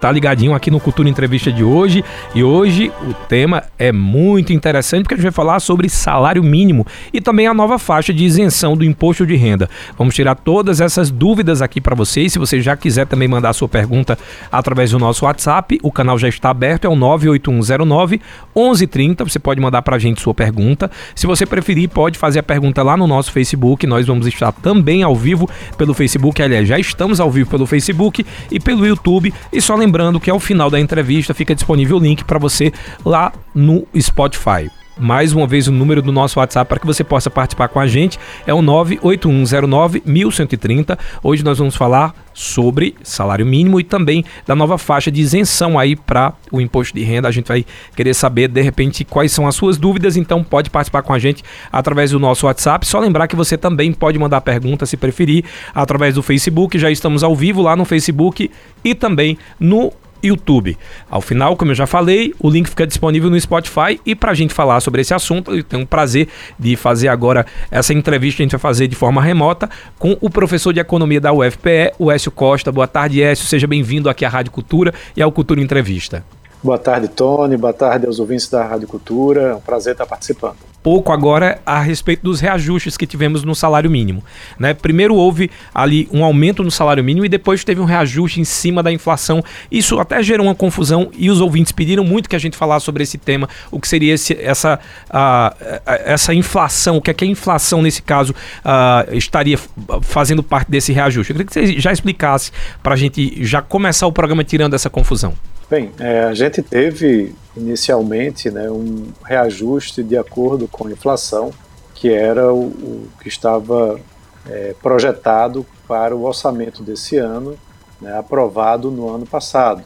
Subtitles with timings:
[0.00, 5.02] Tá ligadinho aqui no Cultura Entrevista de hoje e hoje o tema é muito interessante
[5.02, 8.76] porque a gente vai falar sobre salário mínimo e também a nova faixa de isenção
[8.76, 9.68] do imposto de renda.
[9.98, 12.32] Vamos tirar todas essas dúvidas aqui para vocês.
[12.32, 14.16] Se você já quiser também mandar sua pergunta
[14.52, 18.20] através do nosso WhatsApp, o canal já está aberto, é o 98109
[18.54, 19.24] 1130.
[19.24, 20.88] Você pode mandar para a gente sua pergunta.
[21.12, 23.84] Se você preferir, pode fazer a pergunta lá no nosso Facebook.
[23.84, 26.40] Nós vamos estar também ao vivo pelo Facebook.
[26.40, 29.34] Aliás, já estamos ao vivo pelo Facebook e pelo YouTube.
[29.52, 29.87] E só lembrando
[30.20, 32.72] que ao final da entrevista fica disponível o link para você
[33.04, 34.70] lá no Spotify.
[34.98, 37.86] Mais uma vez o número do nosso WhatsApp para que você possa participar com a
[37.86, 40.98] gente é o 98109-1130.
[41.22, 45.94] Hoje nós vamos falar sobre salário mínimo e também da nova faixa de isenção aí
[45.94, 47.28] para o imposto de renda.
[47.28, 51.02] A gente vai querer saber de repente quais são as suas dúvidas, então pode participar
[51.02, 52.84] com a gente através do nosso WhatsApp.
[52.86, 56.76] Só lembrar que você também pode mandar pergunta se preferir através do Facebook.
[56.76, 58.50] Já estamos ao vivo lá no Facebook
[58.84, 60.76] e também no YouTube.
[61.10, 64.34] Ao final, como eu já falei, o link fica disponível no Spotify e para a
[64.34, 68.44] gente falar sobre esse assunto, eu tenho o prazer de fazer agora essa entrevista, a
[68.44, 72.30] gente vai fazer de forma remota com o professor de Economia da UFPE, o Écio
[72.30, 72.72] Costa.
[72.72, 76.24] Boa tarde, Écio, seja bem-vindo aqui à Rádio Cultura e ao Cultura Entrevista.
[76.62, 77.56] Boa tarde, Tony.
[77.56, 79.42] Boa tarde aos ouvintes da Rádio Cultura.
[79.42, 83.90] É um prazer estar participando pouco agora a respeito dos reajustes que tivemos no salário
[83.90, 84.24] mínimo.
[84.58, 84.72] Né?
[84.72, 88.82] Primeiro houve ali um aumento no salário mínimo e depois teve um reajuste em cima
[88.82, 89.44] da inflação.
[89.70, 93.02] Isso até gerou uma confusão e os ouvintes pediram muito que a gente falasse sobre
[93.02, 94.78] esse tema, o que seria esse, essa,
[95.10, 99.58] uh, essa inflação, o que é que a inflação nesse caso uh, estaria
[100.00, 101.32] fazendo parte desse reajuste.
[101.32, 102.50] Eu queria que você já explicasse
[102.82, 105.34] para a gente já começar o programa tirando essa confusão.
[105.70, 111.52] Bem, é, a gente teve inicialmente né, um reajuste de acordo com a inflação,
[111.94, 114.00] que era o, o que estava
[114.48, 117.58] é, projetado para o orçamento desse ano,
[118.00, 119.84] né, aprovado no ano passado.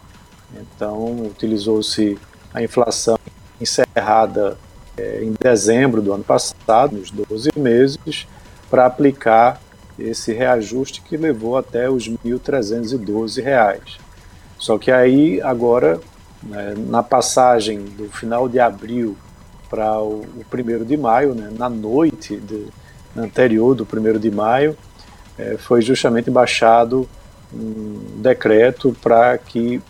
[0.55, 2.17] Então, utilizou-se
[2.55, 3.19] a inflação
[3.61, 4.57] encerrada
[4.97, 8.29] é, em dezembro do ano passado, nos 12 meses,
[8.71, 9.61] para aplicar
[9.99, 13.99] esse reajuste que levou até os R$ 1.312.
[14.63, 16.01] Só que aí, agora,
[16.41, 19.17] né, na passagem do final de abril
[19.69, 22.69] para o, o primeiro de maio, né, na noite de,
[23.17, 24.79] anterior do primeiro de maio,
[25.37, 27.09] é, foi justamente baixado
[27.53, 29.83] um decreto para que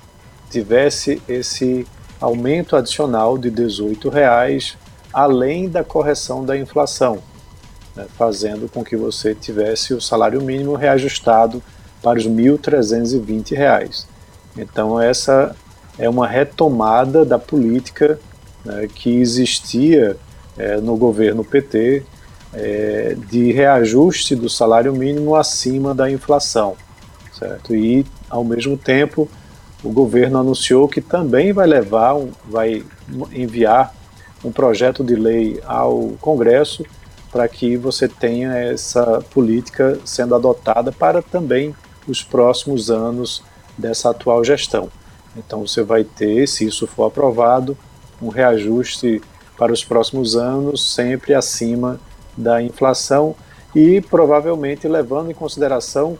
[0.50, 1.86] tivesse esse
[2.18, 4.78] aumento adicional de R$ reais
[5.12, 7.18] além da correção da inflação,
[7.94, 11.62] né, fazendo com que você tivesse o salário mínimo reajustado
[12.02, 14.11] para os R$ 1.320.
[14.56, 15.54] Então, essa
[15.98, 18.18] é uma retomada da política
[18.64, 20.16] né, que existia
[20.56, 22.02] é, no governo PT
[22.52, 26.76] é, de reajuste do salário mínimo acima da inflação.
[27.38, 27.74] Certo?
[27.74, 29.28] E, ao mesmo tempo,
[29.82, 32.14] o governo anunciou que também vai levar,
[32.48, 32.84] vai
[33.32, 33.94] enviar
[34.44, 36.84] um projeto de lei ao Congresso
[37.30, 41.74] para que você tenha essa política sendo adotada para também
[42.06, 43.42] os próximos anos
[43.76, 44.90] dessa atual gestão.
[45.36, 47.76] Então você vai ter, se isso for aprovado,
[48.20, 49.20] um reajuste
[49.56, 52.00] para os próximos anos sempre acima
[52.36, 53.34] da inflação
[53.74, 56.18] e provavelmente levando em consideração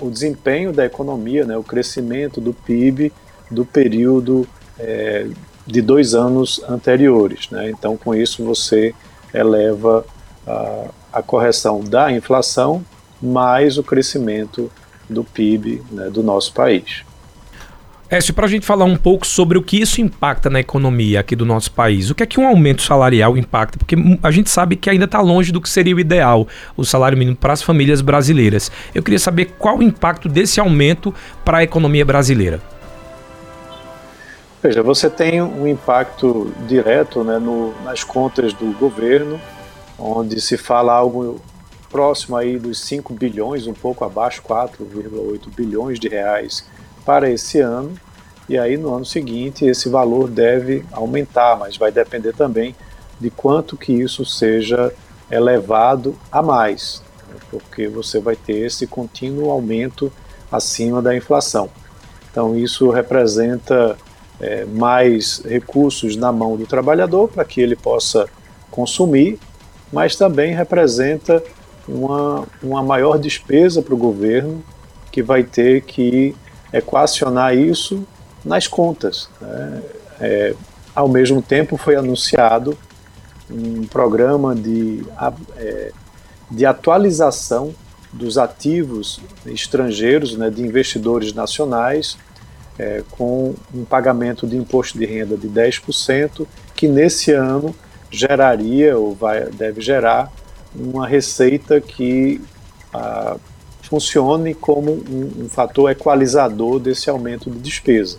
[0.00, 3.12] o desempenho da economia, né, o crescimento do PIB
[3.50, 4.46] do período
[4.78, 5.26] é,
[5.66, 7.48] de dois anos anteriores.
[7.50, 7.70] Né?
[7.70, 8.94] Então, com isso, você
[9.32, 10.04] eleva
[10.46, 12.84] a, a correção da inflação
[13.20, 14.70] mais o crescimento
[15.12, 17.04] do PIB né, do nosso país.
[18.12, 21.34] Écio, para a gente falar um pouco sobre o que isso impacta na economia aqui
[21.34, 23.78] do nosso país, o que é que um aumento salarial impacta?
[23.78, 26.46] Porque a gente sabe que ainda está longe do que seria o ideal,
[26.76, 28.70] o salário mínimo para as famílias brasileiras.
[28.94, 32.60] Eu queria saber qual o impacto desse aumento para a economia brasileira.
[34.62, 39.40] Veja, você tem um impacto direto né, no, nas contas do governo,
[39.98, 41.40] onde se fala algo
[41.92, 46.64] próximo aí dos 5 bilhões, um pouco abaixo, 4,8 bilhões de reais
[47.04, 47.92] para esse ano.
[48.48, 52.74] E aí no ano seguinte esse valor deve aumentar, mas vai depender também
[53.20, 54.92] de quanto que isso seja
[55.30, 57.38] elevado a mais, né?
[57.50, 60.10] porque você vai ter esse contínuo aumento
[60.50, 61.70] acima da inflação.
[62.30, 63.96] Então isso representa
[64.40, 68.26] é, mais recursos na mão do trabalhador para que ele possa
[68.70, 69.38] consumir,
[69.92, 71.42] mas também representa
[71.86, 74.62] uma, uma maior despesa para o governo,
[75.10, 76.34] que vai ter que
[76.72, 78.06] equacionar isso
[78.44, 79.28] nas contas.
[79.40, 79.82] Né?
[80.20, 80.54] É,
[80.94, 82.76] ao mesmo tempo, foi anunciado
[83.50, 85.04] um programa de,
[85.56, 85.92] é,
[86.50, 87.74] de atualização
[88.12, 92.18] dos ativos estrangeiros, né, de investidores nacionais,
[92.78, 97.74] é, com um pagamento de imposto de renda de 10%, que nesse ano
[98.10, 100.30] geraria ou vai, deve gerar
[100.74, 102.40] uma receita que
[102.92, 103.36] ah,
[103.82, 108.18] funcione como um, um, fator equalizador desse aumento de despesa.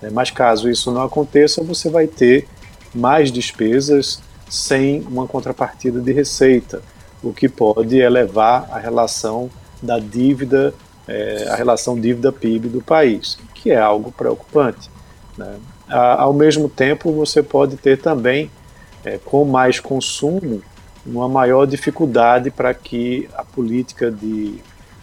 [0.00, 0.08] Né?
[0.10, 2.48] Mas caso isso não aconteça, você vai ter
[2.94, 6.82] mais despesas sem uma contrapartida de receita,
[7.22, 9.50] o que pode elevar a relação
[9.82, 10.74] da dívida,
[11.06, 14.90] é, a relação dívida-PIB do país, que é algo preocupante.
[15.36, 15.56] Né?
[15.88, 18.48] ao mesmo tempo, você pode ter também
[19.04, 20.62] é, com mais consumo,
[21.10, 24.58] uma maior dificuldade para que a política de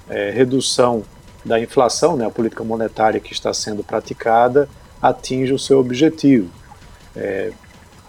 [0.10, 1.04] é, redução
[1.44, 4.68] da inflação, né, a política monetária que está sendo praticada,
[5.02, 6.50] atinja o seu objetivo.
[7.16, 7.52] É,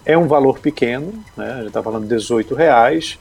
[0.04, 3.18] é um valor pequeno, né, a gente está falando de 18 reais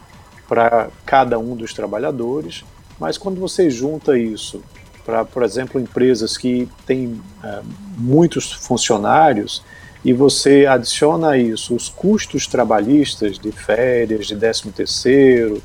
[0.48, 2.64] para cada um dos trabalhadores,
[3.00, 4.62] mas quando você junta isso
[5.06, 7.62] para, por exemplo, empresas que têm é,
[7.98, 9.64] muitos funcionários,
[10.08, 15.62] e você adiciona a isso os custos trabalhistas de férias, de 13 terceiro,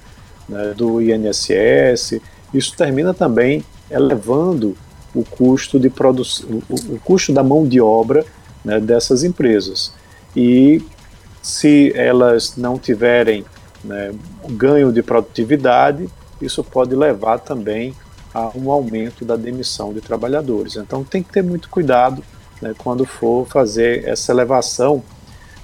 [0.49, 2.21] né, do INSS,
[2.53, 4.77] isso termina também elevando
[5.15, 8.27] o custo de produção, o, custo da mão de obra
[8.65, 9.95] né, dessas empresas.
[10.35, 10.83] E
[11.41, 13.45] se elas não tiverem
[13.85, 14.13] né,
[14.49, 16.09] ganho de produtividade,
[16.41, 17.95] isso pode levar também
[18.35, 20.75] a um aumento da demissão de trabalhadores.
[20.75, 22.25] Então tem que ter muito cuidado
[22.63, 25.03] né, quando for fazer essa elevação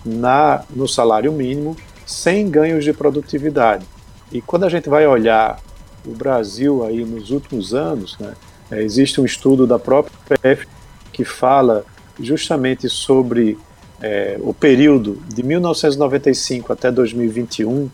[0.05, 3.87] na, no salário mínimo sem ganhos de produtividade.
[4.33, 5.61] E quando a gente vai olhar
[6.05, 8.35] o Brasil aí nos últimos anos, né,
[8.71, 10.67] é, existe um estudo da própria PF
[11.13, 11.85] que fala
[12.21, 13.57] justamente sobre
[14.01, 17.89] é, o período de 1995 até 2021,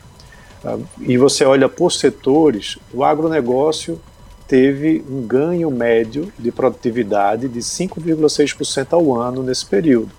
[0.64, 4.00] ah, e você olha por setores, o agronegócio
[4.46, 10.10] teve um ganho médio de produtividade de 5,6% ao ano nesse período,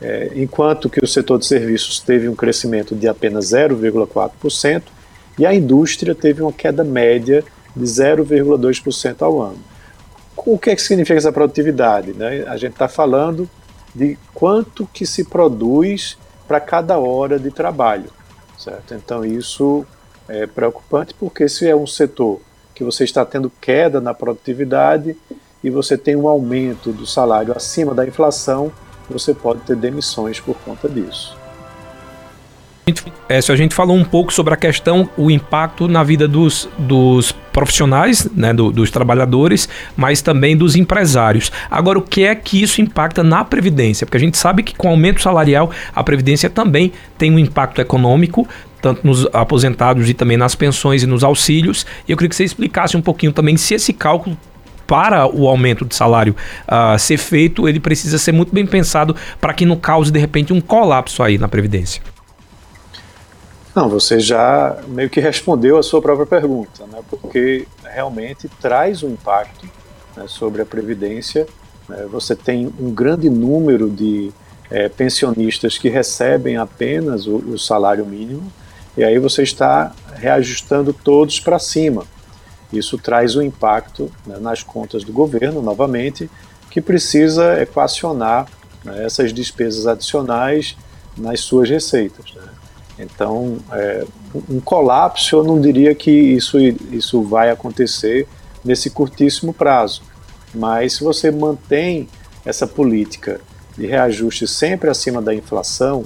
[0.00, 4.82] é, enquanto que o setor de serviços teve um crescimento de apenas 0,4%
[5.38, 7.44] e a indústria teve uma queda média
[7.74, 9.58] de 0,2% ao ano.
[10.36, 12.12] O que, é que significa essa produtividade?
[12.12, 12.44] Né?
[12.48, 13.48] A gente está falando
[13.94, 16.18] de quanto que se produz
[16.48, 18.10] para cada hora de trabalho,
[18.58, 18.94] certo?
[18.94, 19.86] Então isso
[20.28, 22.40] é preocupante porque se é um setor
[22.74, 25.16] que você está tendo queda na produtividade
[25.62, 28.72] e você tem um aumento do salário acima da inflação,
[29.08, 31.36] você pode ter demissões por conta disso.
[33.28, 37.30] É, a gente falou um pouco sobre a questão, o impacto na vida dos, dos
[37.52, 41.52] profissionais, né, do, dos trabalhadores, mas também dos empresários.
[41.70, 44.04] Agora, o que é que isso impacta na Previdência?
[44.04, 47.80] Porque a gente sabe que com o aumento salarial, a Previdência também tem um impacto
[47.80, 48.48] econômico,
[48.82, 51.86] tanto nos aposentados e também nas pensões e nos auxílios.
[52.06, 54.36] E eu queria que você explicasse um pouquinho também se esse cálculo
[54.86, 56.36] para o aumento de salário
[56.66, 60.52] uh, ser feito, ele precisa ser muito bem pensado para que não cause de repente
[60.52, 62.02] um colapso aí na Previdência.
[63.74, 66.98] Não, você já meio que respondeu a sua própria pergunta, né?
[67.08, 69.66] porque realmente traz um impacto
[70.14, 71.46] né, sobre a Previdência.
[71.88, 72.06] Né?
[72.10, 74.30] Você tem um grande número de
[74.70, 78.52] é, pensionistas que recebem apenas o, o salário mínimo,
[78.96, 82.04] e aí você está reajustando todos para cima.
[82.72, 86.30] Isso traz um impacto né, nas contas do governo, novamente,
[86.70, 88.46] que precisa equacionar
[88.84, 90.76] né, essas despesas adicionais
[91.16, 92.32] nas suas receitas.
[92.34, 92.42] Né?
[92.98, 94.04] Então, é,
[94.48, 98.26] um colapso, eu não diria que isso, isso vai acontecer
[98.64, 100.02] nesse curtíssimo prazo,
[100.54, 102.08] mas se você mantém
[102.44, 103.40] essa política
[103.76, 106.04] de reajuste sempre acima da inflação,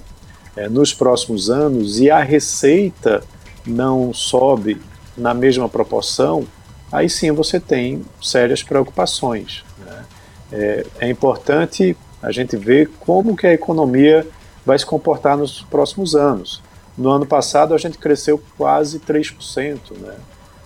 [0.56, 3.22] é, nos próximos anos e a receita
[3.66, 4.80] não sobe
[5.16, 6.46] na mesma proporção,
[6.90, 9.64] aí sim você tem sérias preocupações.
[9.78, 10.04] Né?
[10.52, 14.26] É, é, importante a gente ver como que a economia
[14.64, 16.62] vai se comportar nos próximos anos.
[16.96, 20.14] No ano passado a gente cresceu quase 3%, né?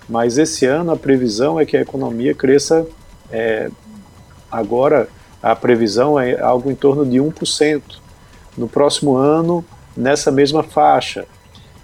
[0.09, 2.87] mas esse ano a previsão é que a economia cresça,
[3.31, 3.71] é,
[4.51, 5.09] agora
[5.43, 7.83] a previsão é algo em torno de 1%.
[8.57, 9.65] No próximo ano
[9.97, 11.27] nessa mesma faixa.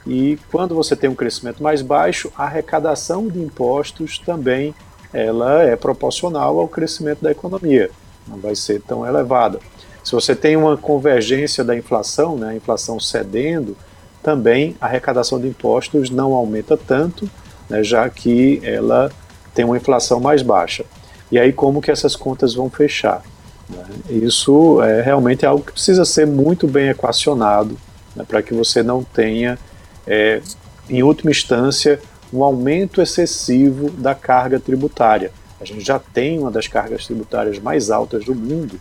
[0.07, 4.75] E quando você tem um crescimento mais baixo, a arrecadação de impostos também
[5.13, 7.91] ela é proporcional ao crescimento da economia,
[8.29, 9.59] não vai ser tão elevada.
[10.05, 13.77] Se você tem uma convergência da inflação, né, a inflação cedendo,
[14.23, 17.29] também a arrecadação de impostos não aumenta tanto,
[17.69, 19.11] né, já que ela
[19.55, 20.85] tem uma inflação mais baixa.
[21.33, 23.23] E aí como que essas contas vão fechar?
[23.69, 23.85] Né?
[24.11, 27.77] Isso é realmente algo que precisa ser muito bem equacionado
[28.17, 29.59] né, para que você não tenha,
[30.07, 30.41] é,
[30.89, 32.01] em última instância,
[32.33, 35.31] um aumento excessivo da carga tributária.
[35.61, 38.81] A gente já tem uma das cargas tributárias mais altas do mundo,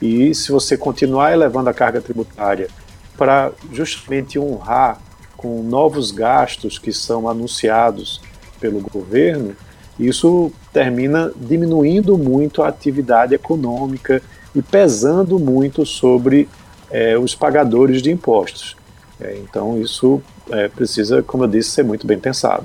[0.00, 2.68] E se você continuar elevando a carga tributária
[3.16, 5.00] para justamente honrar
[5.36, 8.20] com novos gastos que são anunciados
[8.60, 9.56] pelo governo,
[9.98, 14.22] isso termina diminuindo muito a atividade econômica
[14.54, 16.46] e pesando muito sobre
[16.90, 18.76] é, os pagadores de impostos.
[19.20, 22.64] É, então, isso é, precisa, como eu disse, ser muito bem pensado.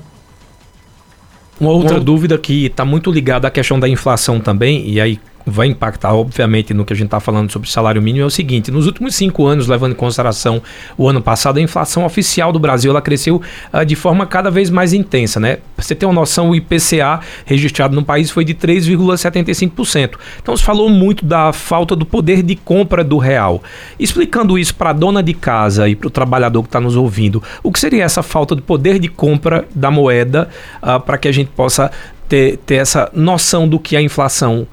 [1.60, 2.04] Uma outra Uma...
[2.04, 6.72] dúvida que está muito ligada à questão da inflação também, e aí vai impactar, obviamente,
[6.72, 9.46] no que a gente está falando sobre salário mínimo, é o seguinte: nos últimos cinco
[9.46, 10.62] anos, levando em consideração
[10.96, 13.40] o ano passado, a inflação oficial do Brasil ela cresceu
[13.72, 15.58] uh, de forma cada vez mais intensa, né?
[15.76, 20.12] Você ter uma noção, o IPCA registrado no país foi de 3,75%.
[20.40, 23.62] Então se falou muito da falta do poder de compra do real.
[23.98, 27.42] Explicando isso para a dona de casa e para o trabalhador que está nos ouvindo,
[27.62, 30.48] o que seria essa falta de poder de compra da moeda
[30.82, 31.90] uh, para que a gente possa
[32.28, 34.66] ter, ter essa noção do que é a inflação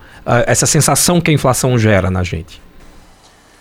[0.45, 2.61] essa sensação que a inflação gera na gente.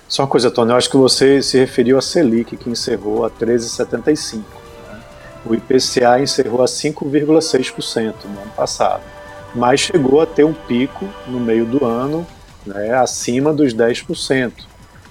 [0.08, 3.30] Só uma coisa, Tony, eu acho que você se referiu à Selic, que encerrou a
[3.30, 4.36] 13,75.
[4.36, 5.00] Né?
[5.44, 9.02] O IPCA encerrou a 5,6% no ano passado,
[9.54, 12.26] mas chegou a ter um pico no meio do ano
[12.66, 14.52] né, acima dos 10%.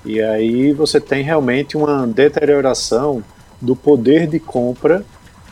[0.04, 3.24] E aí você tem realmente uma deterioração
[3.62, 5.06] do poder de compra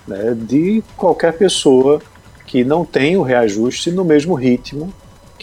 [0.07, 2.01] né, de qualquer pessoa
[2.45, 4.93] que não tem o reajuste no mesmo ritmo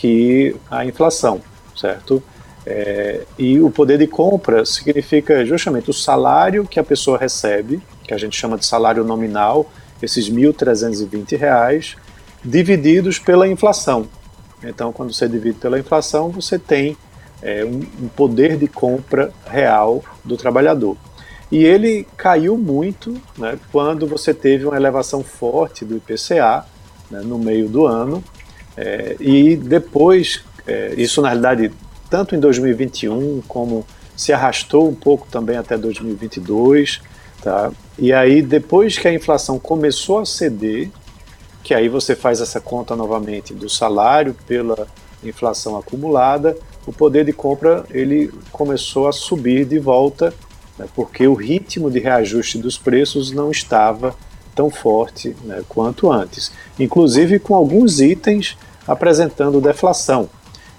[0.03, 1.41] que a inflação,
[1.77, 2.21] certo?
[2.67, 8.13] É, e o poder de compra significa justamente o salário que a pessoa recebe, que
[8.13, 9.71] a gente chama de salário nominal,
[10.03, 11.97] esses R$ 1.320,
[12.45, 14.09] divididos pela inflação.
[14.65, 16.97] Então, quando você divide pela inflação, você tem
[17.41, 20.97] é, um, um, poder de compra real do trabalhador.
[21.49, 26.67] E ele caiu muito né, quando você teve uma elevação forte do IPCA
[27.09, 28.25] né, no meio do ano,
[28.77, 31.71] é, e depois, é, isso na realidade,
[32.09, 33.87] tanto em 2021 como
[34.17, 37.01] se arrastou um pouco também até 2022,
[37.43, 37.71] tá?
[37.99, 40.91] E aí depois que a inflação começou a ceder,
[41.63, 44.87] que aí você faz essa conta novamente do salário pela
[45.23, 50.35] inflação acumulada, o poder de compra ele começou a subir de volta,
[50.79, 54.15] né, porque o ritmo de reajuste dos preços não estava
[54.55, 58.57] tão forte né, quanto antes, inclusive com alguns itens
[58.87, 60.29] apresentando deflação.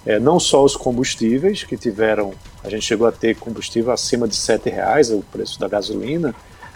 [0.06, 4.36] É, não só os combustíveis, que tiveram, a gente chegou a ter combustível acima de
[4.36, 6.34] R$ reais o preço da gasolina,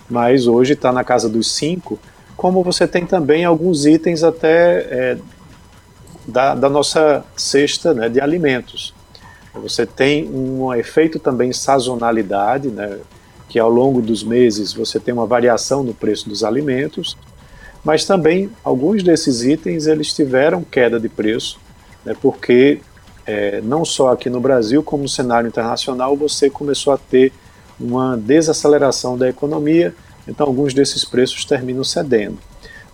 [0.08, 1.98] mas hoje está na casa dos 5,
[2.36, 5.18] como você tem também alguns itens até é,
[6.26, 8.94] da, da, nossa cesta né, de alimentos.
[9.54, 12.98] Você tem um efeito também sazonalidade, né,
[13.48, 17.16] que ao longo dos meses você tem uma variação no preço dos alimentos,
[17.82, 21.58] mas também alguns desses itens eles tiveram queda de preço,
[22.04, 22.80] né, porque
[23.24, 27.32] é, não só aqui no Brasil, como no cenário internacional, você começou a ter
[27.80, 29.94] uma desaceleração da economia,
[30.26, 32.38] então alguns desses preços terminam cedendo.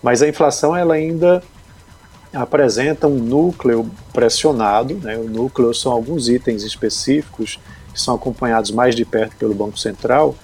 [0.01, 1.43] Mas a inflação ela ainda
[2.33, 7.59] apresenta um núcleo pressionado, né, o núcleo são alguns itens específicos
[7.95, 10.35] que são acompanhados mais de perto pelo Banco Central,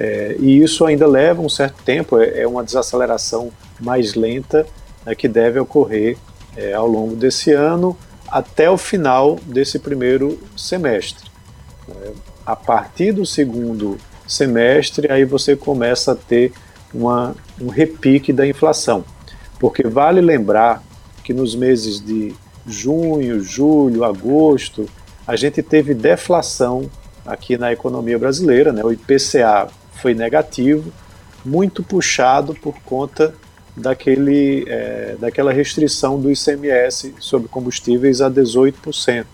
[0.00, 3.50] é, e isso ainda leva um certo tempo, é, é uma desaceleração
[3.80, 4.66] mais lenta
[5.06, 6.16] né, que deve ocorrer
[6.56, 7.96] é, ao longo desse ano
[8.28, 11.30] até o final desse primeiro semestre.
[11.88, 12.10] É,
[12.44, 16.52] a partir do segundo semestre, aí você começa a ter
[16.92, 19.04] uma, um repique da inflação.
[19.60, 20.82] Porque vale lembrar
[21.22, 22.34] que nos meses de
[22.66, 24.88] junho, julho, agosto,
[25.28, 26.90] a gente teve deflação
[27.26, 28.82] aqui na economia brasileira, né?
[28.82, 30.90] o IPCA foi negativo,
[31.44, 33.34] muito puxado por conta
[33.76, 39.26] daquele, é, daquela restrição do ICMS sobre combustíveis a 18%.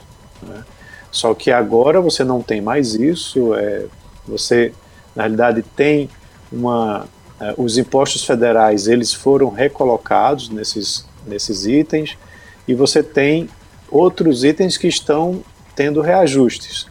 [0.42, 0.64] Né?
[1.12, 3.84] Só que agora você não tem mais isso, é,
[4.26, 4.72] você
[5.14, 6.10] na realidade tem
[6.50, 7.06] uma.
[7.40, 12.18] É, os impostos federais eles foram recolocados nesses, nesses itens
[12.66, 13.48] e você tem
[13.88, 16.86] outros itens que estão tendo reajustes.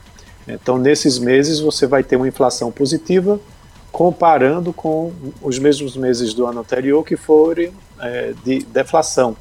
[0.47, 3.39] Então, nesses meses, você vai ter uma inflação positiva
[3.93, 9.37] comparando com os mesmos meses do ano anterior que foram é, de deflação.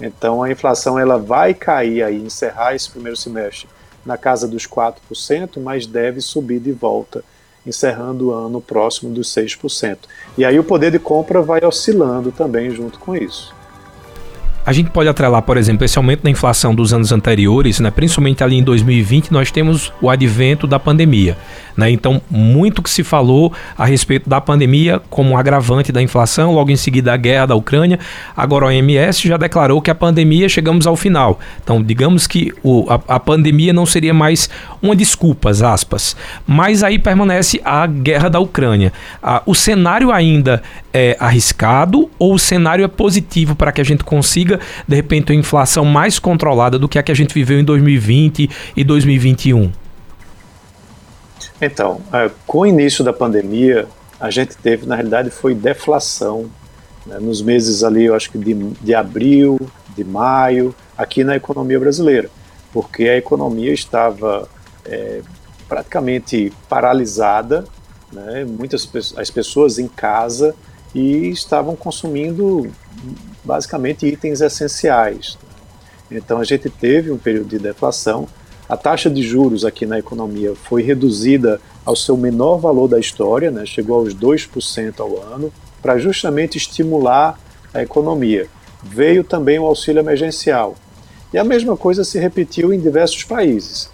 [0.00, 3.68] Então a inflação ela vai cair aí, encerrar esse primeiro semestre
[4.04, 7.24] na casa dos 4%, mas deve subir de volta,
[7.64, 9.98] encerrando o ano próximo dos 6%.
[10.36, 13.53] E aí o poder de compra vai oscilando também junto com isso.
[14.66, 18.42] A gente pode atrelar, por exemplo, esse aumento da inflação dos anos anteriores, né, principalmente
[18.42, 21.36] ali em 2020, nós temos o advento da pandemia.
[21.76, 21.90] Né?
[21.90, 26.70] Então, muito que se falou a respeito da pandemia como um agravante da inflação, logo
[26.70, 27.98] em seguida a guerra da Ucrânia.
[28.36, 31.38] Agora, a OMS já declarou que a pandemia chegamos ao final.
[31.62, 34.48] Então, digamos que o, a, a pandemia não seria mais
[34.80, 36.16] uma desculpa, aspas.
[36.46, 38.92] Mas aí permanece a guerra da Ucrânia.
[39.22, 40.62] Ah, o cenário ainda
[40.92, 45.40] é arriscado ou o cenário é positivo para que a gente consiga, de repente, uma
[45.40, 49.83] inflação mais controlada do que a que a gente viveu em 2020 e 2021?
[51.60, 53.86] Então, é, com o início da pandemia,
[54.18, 56.50] a gente teve, na realidade, foi deflação
[57.06, 59.58] né, nos meses ali, eu acho que de, de abril,
[59.96, 62.30] de maio, aqui na economia brasileira,
[62.72, 64.48] porque a economia estava
[64.84, 65.22] é,
[65.68, 67.64] praticamente paralisada,
[68.12, 70.54] né, muitas as pessoas em casa
[70.94, 72.70] e estavam consumindo
[73.44, 75.36] basicamente itens essenciais.
[76.10, 78.28] Então a gente teve um período de deflação
[78.68, 83.50] a taxa de juros aqui na economia foi reduzida ao seu menor valor da história,
[83.50, 85.52] né, chegou aos 2% ao ano,
[85.82, 87.38] para justamente estimular
[87.72, 88.48] a economia.
[88.82, 90.76] Veio também o auxílio emergencial.
[91.32, 93.90] E a mesma coisa se repetiu em diversos países.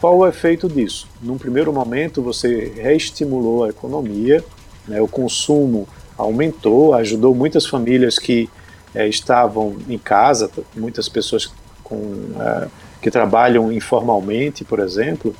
[0.00, 1.06] Qual o efeito disso?
[1.22, 4.44] Num primeiro momento, você reestimulou a economia,
[4.86, 8.50] né, o consumo aumentou, ajudou muitas famílias que
[8.94, 11.50] é, estavam em casa, muitas pessoas
[11.82, 12.02] com.
[12.38, 12.68] É,
[13.00, 15.34] que trabalham informalmente, por exemplo.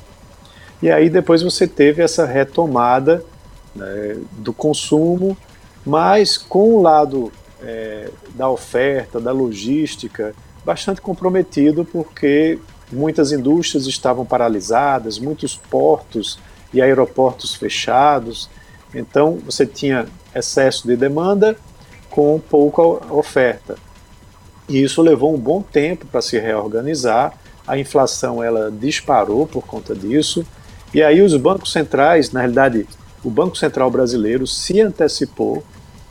[0.81, 3.23] E aí depois você teve essa retomada
[3.75, 5.37] né, do consumo,
[5.85, 10.33] mas com o lado é, da oferta, da logística,
[10.65, 12.59] bastante comprometido, porque
[12.91, 16.39] muitas indústrias estavam paralisadas, muitos portos
[16.73, 18.49] e aeroportos fechados.
[18.93, 21.55] Então você tinha excesso de demanda
[22.09, 23.77] com pouca oferta.
[24.67, 27.33] E isso levou um bom tempo para se reorganizar
[27.71, 30.45] a inflação ela disparou por conta disso.
[30.93, 32.85] E aí os bancos centrais, na realidade,
[33.23, 35.63] o Banco Central brasileiro se antecipou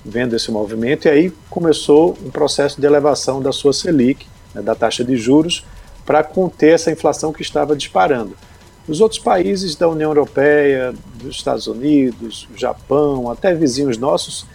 [0.02, 4.74] vendo esse movimento e aí começou um processo de elevação da sua Selic, né, da
[4.74, 5.62] taxa de juros,
[6.06, 8.34] para conter essa inflação que estava disparando.
[8.88, 14.46] Os outros países da União Europeia, dos Estados Unidos, Japão, até vizinhos nossos,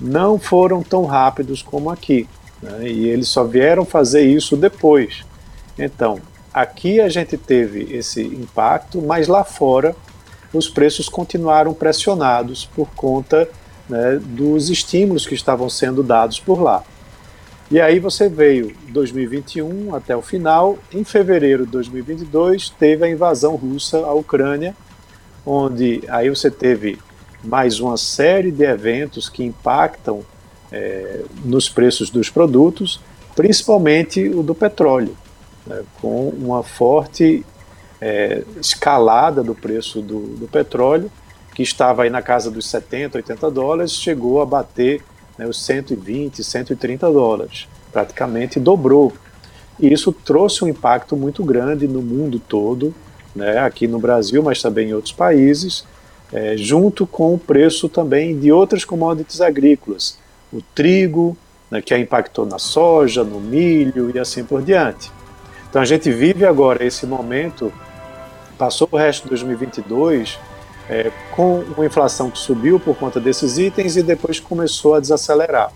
[0.00, 2.26] não foram tão rápidos como aqui.
[2.62, 5.26] Né, e eles só vieram fazer isso depois.
[5.78, 6.18] Então,
[6.54, 9.96] Aqui a gente teve esse impacto, mas lá fora
[10.52, 13.48] os preços continuaram pressionados por conta
[13.88, 16.84] né, dos estímulos que estavam sendo dados por lá.
[17.68, 20.78] E aí você veio 2021 até o final.
[20.92, 24.76] Em fevereiro de 2022 teve a invasão russa à Ucrânia,
[25.44, 27.00] onde aí você teve
[27.42, 30.20] mais uma série de eventos que impactam
[30.70, 33.00] é, nos preços dos produtos,
[33.34, 35.16] principalmente o do petróleo
[35.66, 37.44] né, com uma forte
[38.00, 41.10] é, escalada do preço do, do, petróleo,
[41.54, 45.02] que estava aí na casa dos 70, 80 dólares, chegou a bater
[45.38, 49.12] né, os 120, 130 dólares, praticamente dobrou.
[49.78, 52.94] E isso trouxe um impacto muito grande no mundo todo,
[53.34, 55.84] né, aqui no Brasil, mas também em outros países,
[56.32, 60.18] é, junto com o preço também de outras commodities agrícolas,
[60.52, 61.36] o trigo,
[61.70, 65.10] né, que impactou na soja, no milho e assim por diante.
[65.74, 67.72] Então a gente vive agora esse momento,
[68.56, 70.38] passou o resto de 2022
[70.88, 75.72] é, com uma inflação que subiu por conta desses itens e depois começou a desacelerar.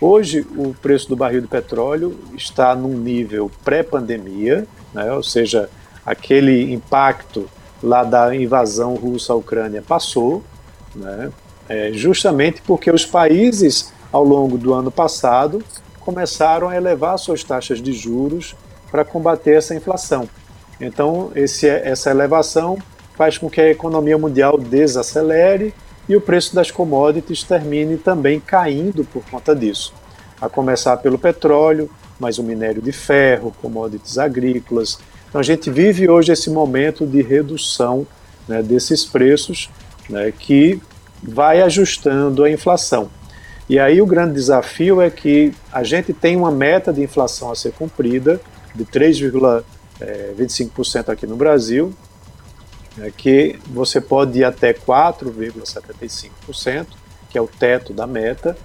[0.00, 5.68] Hoje o preço do barril de petróleo está num nível pré-pandemia, né, ou seja,
[6.06, 7.50] aquele impacto
[7.82, 10.44] lá da invasão russa à Ucrânia passou,
[10.94, 11.32] né,
[11.68, 15.64] é, justamente porque os países ao longo do ano passado
[15.98, 18.54] começaram a elevar suas taxas de juros
[18.92, 20.28] para combater essa inflação.
[20.78, 22.76] Então, esse, essa elevação
[23.16, 25.74] faz com que a economia mundial desacelere
[26.06, 29.94] e o preço das commodities termine também caindo por conta disso.
[30.38, 34.98] A começar pelo petróleo, mais o minério de ferro, commodities agrícolas.
[35.28, 38.06] Então, a gente vive hoje esse momento de redução
[38.46, 39.70] né, desses preços
[40.10, 40.80] né, que
[41.22, 43.08] vai ajustando a inflação.
[43.68, 47.54] E aí o grande desafio é que a gente tem uma meta de inflação a
[47.54, 48.40] ser cumprida,
[48.74, 51.94] de 3,25% aqui no Brasil,
[53.00, 56.86] é que você pode ir até 4,75%,
[57.30, 58.56] que é o teto da meta,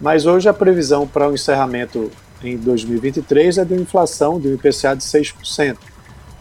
[0.00, 2.10] mas hoje a previsão para o encerramento
[2.42, 5.76] em 2023 é de uma inflação de um IPCA de 6%.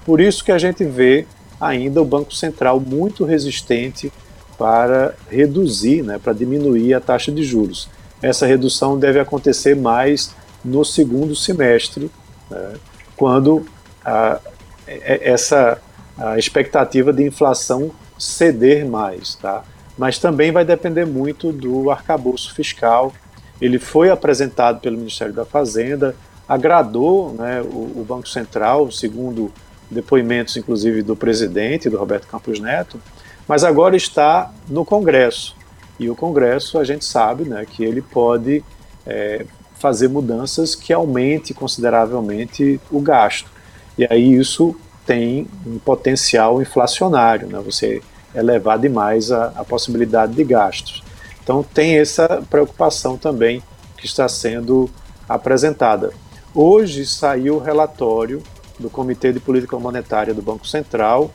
[0.06, 1.28] Por isso que a gente vê
[1.60, 4.12] ainda o Banco Central muito resistente
[4.58, 7.90] para reduzir, né, para diminuir a taxa de juros.
[8.22, 12.12] Essa redução deve acontecer mais no segundo semestre,
[12.50, 12.74] né,
[13.22, 13.64] quando
[14.04, 14.40] a,
[14.88, 15.80] essa
[16.18, 19.64] a expectativa de inflação ceder mais, tá?
[19.96, 23.14] Mas também vai depender muito do arcabouço fiscal.
[23.62, 26.16] Ele foi apresentado pelo Ministério da Fazenda,
[26.50, 29.54] agradou né, o, o Banco Central, segundo
[29.92, 33.00] depoimentos, inclusive, do presidente, do Roberto Campos Neto,
[33.48, 35.56] mas agora está no Congresso.
[36.00, 38.64] E o Congresso, a gente sabe né, que ele pode
[39.06, 39.46] é,
[39.82, 43.50] fazer mudanças que aumente consideravelmente o gasto.
[43.98, 47.60] E aí isso tem um potencial inflacionário, né?
[47.60, 48.02] você
[48.34, 51.04] elevar demais a, a possibilidade de gastos.
[51.44, 53.62] Então tem essa preocupação também
[53.98, 54.90] que está sendo
[55.28, 56.12] apresentada.
[56.54, 58.42] Hoje saiu o relatório
[58.80, 61.32] do Comitê de Política Monetária do Banco Central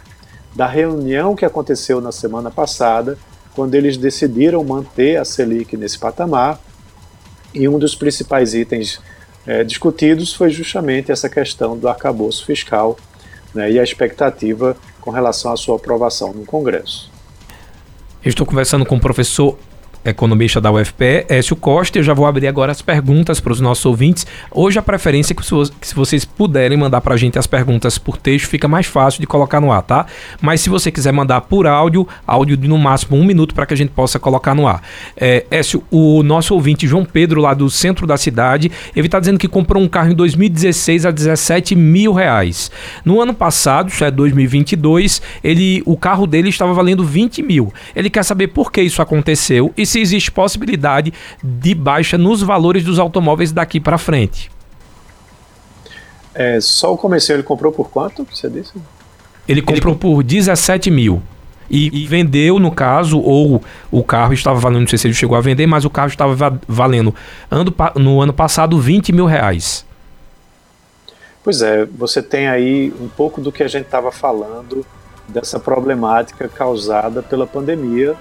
[0.54, 3.18] da reunião que aconteceu na semana passada,
[3.54, 6.58] quando eles decidiram manter a Selic nesse patamar.
[7.56, 9.00] E um dos principais itens
[9.46, 12.98] é, discutidos foi justamente essa questão do arcabouço fiscal
[13.54, 17.10] né, e a expectativa com relação à sua aprovação no Congresso.
[18.22, 19.58] Eu estou conversando com o professor
[20.04, 21.98] economista da UFPE, Écio Costa.
[21.98, 24.26] Eu já vou abrir agora as perguntas para os nossos ouvintes.
[24.50, 28.16] Hoje a preferência é que, se vocês puderem mandar para a gente as perguntas por
[28.16, 30.06] texto, fica mais fácil de colocar no ar, tá?
[30.40, 33.74] Mas se você quiser mandar por áudio, áudio de no máximo um minuto para que
[33.74, 34.82] a gente possa colocar no ar.
[35.16, 39.38] É, Écio, o nosso ouvinte João Pedro, lá do centro da cidade, ele está dizendo
[39.38, 42.70] que comprou um carro em 2016 a 17 mil reais.
[43.04, 47.72] No ano passado, isso é 2022, ele, o carro dele estava valendo 20 mil.
[47.94, 52.42] Ele quer saber por que isso aconteceu e se se existe possibilidade de baixa nos
[52.42, 54.50] valores dos automóveis daqui para frente.
[56.34, 58.26] É, só o comercial ele comprou por quanto?
[58.30, 58.74] Você disse?
[59.48, 60.00] Ele comprou ele...
[60.00, 61.22] por 17 mil.
[61.68, 65.36] E, e, vendeu, no caso, ou o carro estava valendo, não sei se ele chegou
[65.36, 67.12] a vender, mas o carro estava valendo
[67.50, 69.84] ano, no ano passado 20 mil reais.
[71.42, 74.86] Pois é, você tem aí um pouco do que a gente estava falando
[75.26, 78.14] dessa problemática causada pela pandemia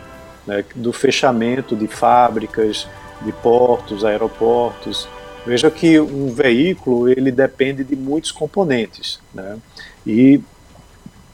[0.45, 2.88] né, do fechamento de fábricas,
[3.21, 5.08] de portos, aeroportos.
[5.45, 9.58] Veja que um veículo ele depende de muitos componentes, né?
[10.05, 10.41] E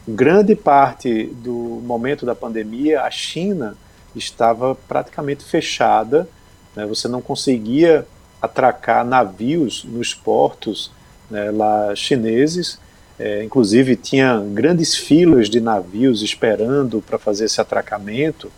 [0.08, 3.76] grande parte do momento da pandemia, a China
[4.15, 6.28] estava praticamente fechada,
[6.76, 6.86] né?
[6.86, 8.06] você não conseguia
[8.41, 10.91] atracar navios nos portos
[11.30, 12.80] né, lá chineses,
[13.19, 18.52] é, inclusive tinha grandes filas de navios esperando para fazer esse atracamento,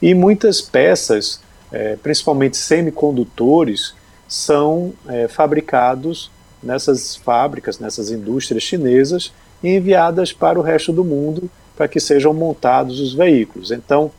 [0.00, 1.40] e muitas peças,
[1.72, 3.94] é, principalmente semicondutores,
[4.28, 6.30] são é, fabricados
[6.62, 12.32] nessas fábricas, nessas indústrias chinesas e enviadas para o resto do mundo para que sejam
[12.32, 13.70] montados os veículos.
[13.70, 14.10] Então,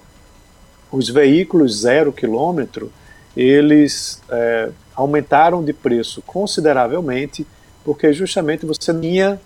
[0.92, 2.92] os veículos zero quilômetro,
[3.36, 7.46] eles é, aumentaram de preço consideravelmente,
[7.84, 9.40] porque justamente você tinha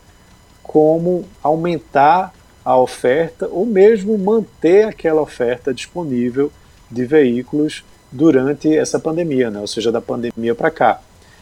[0.63, 2.33] como aumentar
[2.69, 6.51] a oferta ou mesmo manter aquela oferta disponível
[6.89, 9.59] de veículos durante essa pandemia, né?
[9.59, 11.01] ou seja, da pandemia para cá.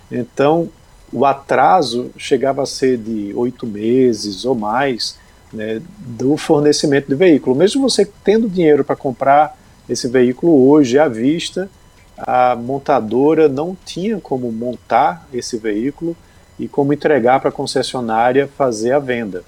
[0.09, 0.69] Então,
[1.11, 5.19] o atraso chegava a ser de oito meses ou mais
[5.51, 7.57] né, do fornecimento de veículo.
[7.57, 9.59] Mesmo você tendo dinheiro para comprar
[9.89, 11.69] esse veículo hoje à vista,
[12.17, 16.15] a montadora não tinha como montar esse veículo
[16.57, 19.43] e como entregar para a concessionária fazer a venda.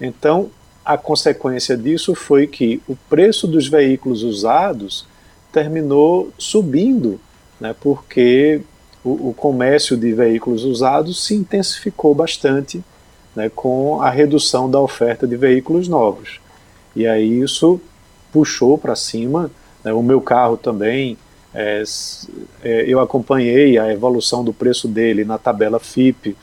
[0.00, 0.50] Então,
[0.86, 5.04] a consequência disso foi que o preço dos veículos usados
[5.50, 7.18] terminou subindo,
[7.60, 8.60] né, porque
[9.04, 12.84] o, o comércio de veículos usados se intensificou bastante
[13.34, 16.40] né, com a redução da oferta de veículos novos.
[16.94, 17.80] E aí isso
[18.32, 19.50] puxou para cima.
[19.82, 21.18] Né, o meu carro também,
[21.52, 21.82] é,
[22.62, 26.36] é, eu acompanhei a evolução do preço dele na tabela FIP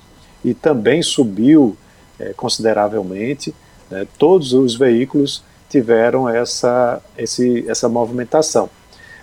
[0.43, 1.77] e também subiu
[2.19, 3.55] é, consideravelmente.
[3.93, 4.07] Né?
[4.17, 8.67] Todos os veículos tiveram essa, esse, essa movimentação.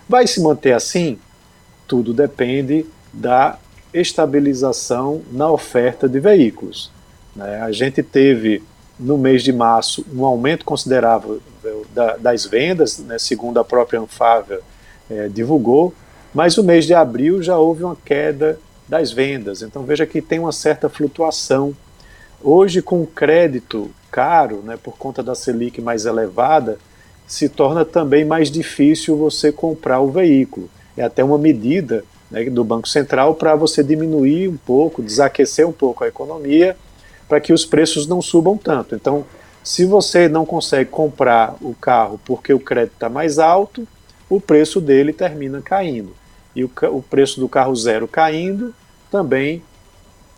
[0.09, 1.19] Vai se manter assim?
[1.89, 3.59] Tudo depende da
[3.93, 6.93] estabilização na oferta de veículos.
[7.35, 7.61] Né?
[7.61, 8.63] A gente teve
[8.99, 11.41] no mês de março um aumento considerável
[11.93, 13.19] da, das vendas, né?
[13.19, 14.61] segundo a própria Anfávia
[15.11, 15.93] é, divulgou,
[16.33, 18.57] mas o mês de abril já houve uma queda
[18.89, 19.63] das vendas.
[19.63, 21.75] Então veja que tem uma certa flutuação.
[22.43, 26.79] Hoje, com crédito caro, né, por conta da Selic mais elevada,
[27.27, 30.69] se torna também mais difícil você comprar o veículo.
[30.97, 35.73] É até uma medida né, do Banco Central para você diminuir um pouco, desaquecer um
[35.73, 36.77] pouco a economia,
[37.29, 38.95] para que os preços não subam tanto.
[38.95, 39.25] Então,
[39.63, 43.87] se você não consegue comprar o carro porque o crédito está mais alto,
[44.29, 46.17] o preço dele termina caindo.
[46.57, 48.75] E o, o preço do carro zero caindo,
[49.11, 49.63] também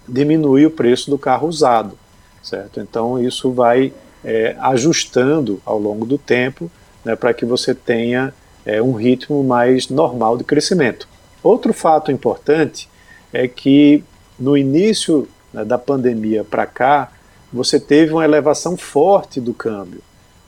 [0.09, 1.99] diminuir o preço do carro usado,
[2.43, 2.81] certo?
[2.81, 3.93] Então isso vai
[4.25, 6.71] é, ajustando ao longo do tempo
[7.05, 8.33] né, para que você tenha
[8.65, 11.09] é, um ritmo mais normal de crescimento.
[11.43, 12.89] Outro fato importante
[13.33, 14.05] é que
[14.39, 17.11] no início né, da pandemia para cá,
[17.53, 20.01] você teve uma elevação forte do câmbio.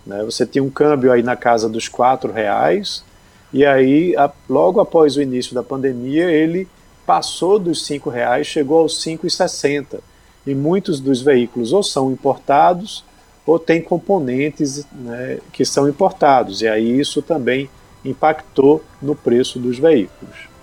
[0.06, 0.22] Né?
[0.24, 3.04] Você tinha um câmbio aí na casa dos quatro reais,
[3.52, 6.66] e aí, a, logo após o início da pandemia, ele
[7.06, 10.00] passou dos cinco reais, chegou aos 5,60.
[10.46, 13.04] E muitos dos veículos ou são importados
[13.46, 16.62] ou têm componentes né, que são importados.
[16.62, 17.68] E aí isso também
[18.04, 20.54] impactou no preço dos veículos.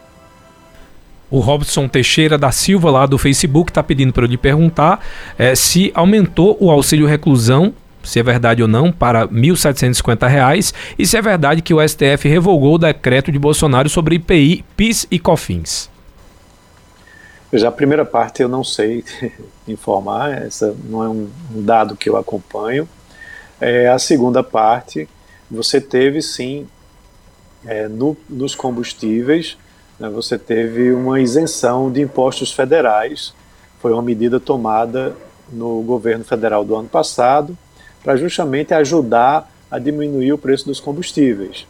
[1.30, 5.00] O Robson Teixeira da Silva, lá do Facebook, está pedindo para eu lhe perguntar
[5.38, 7.74] é, se aumentou o auxílio reclusão,
[8.04, 12.28] se é verdade ou não, para R$ 1.750 e se é verdade que o STF
[12.28, 15.90] revogou o decreto de Bolsonaro sobre IPI, PIS e COFINS.
[17.54, 19.04] Já a primeira parte eu não sei
[19.68, 22.88] informar, essa não é um, dado que eu acompanho.
[23.60, 25.08] É, a segunda parte,
[25.50, 26.66] você teve sim
[27.66, 29.58] é, no, nos combustíveis,
[30.00, 33.34] né, você teve uma isenção de impostos federais.
[33.80, 35.16] Foi uma medida tomada
[35.52, 37.58] no governo federal do ano passado
[38.02, 41.68] para justamente ajudar a diminuir o preço dos combustíveis.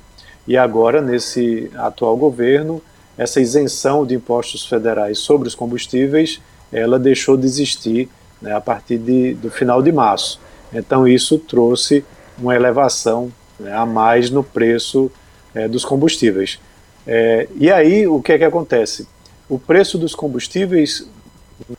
[0.47, 2.81] E agora, nesse atual governo,
[3.21, 6.41] essa isenção de impostos federais sobre os combustíveis,
[6.73, 8.09] ela deixou de existir
[8.41, 10.39] né, a partir de, do final de março.
[10.73, 12.03] Então, isso trouxe
[12.35, 15.11] uma elevação né, a mais no preço
[15.53, 16.59] é, dos combustíveis.
[17.05, 19.07] É, e aí, o que é que acontece?
[19.47, 21.07] O preço dos combustíveis,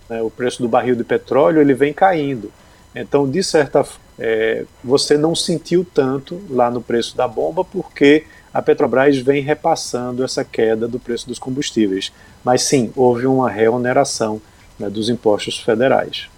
[0.09, 2.53] né, o preço do barril de petróleo, ele vem caindo.
[2.95, 8.27] Então, de certa forma, é, você não sentiu tanto lá no preço da bomba, porque
[8.53, 12.13] a Petrobras vem repassando essa queda do preço dos combustíveis.
[12.45, 14.41] Mas sim, houve uma reoneração
[14.79, 16.29] né, dos impostos federais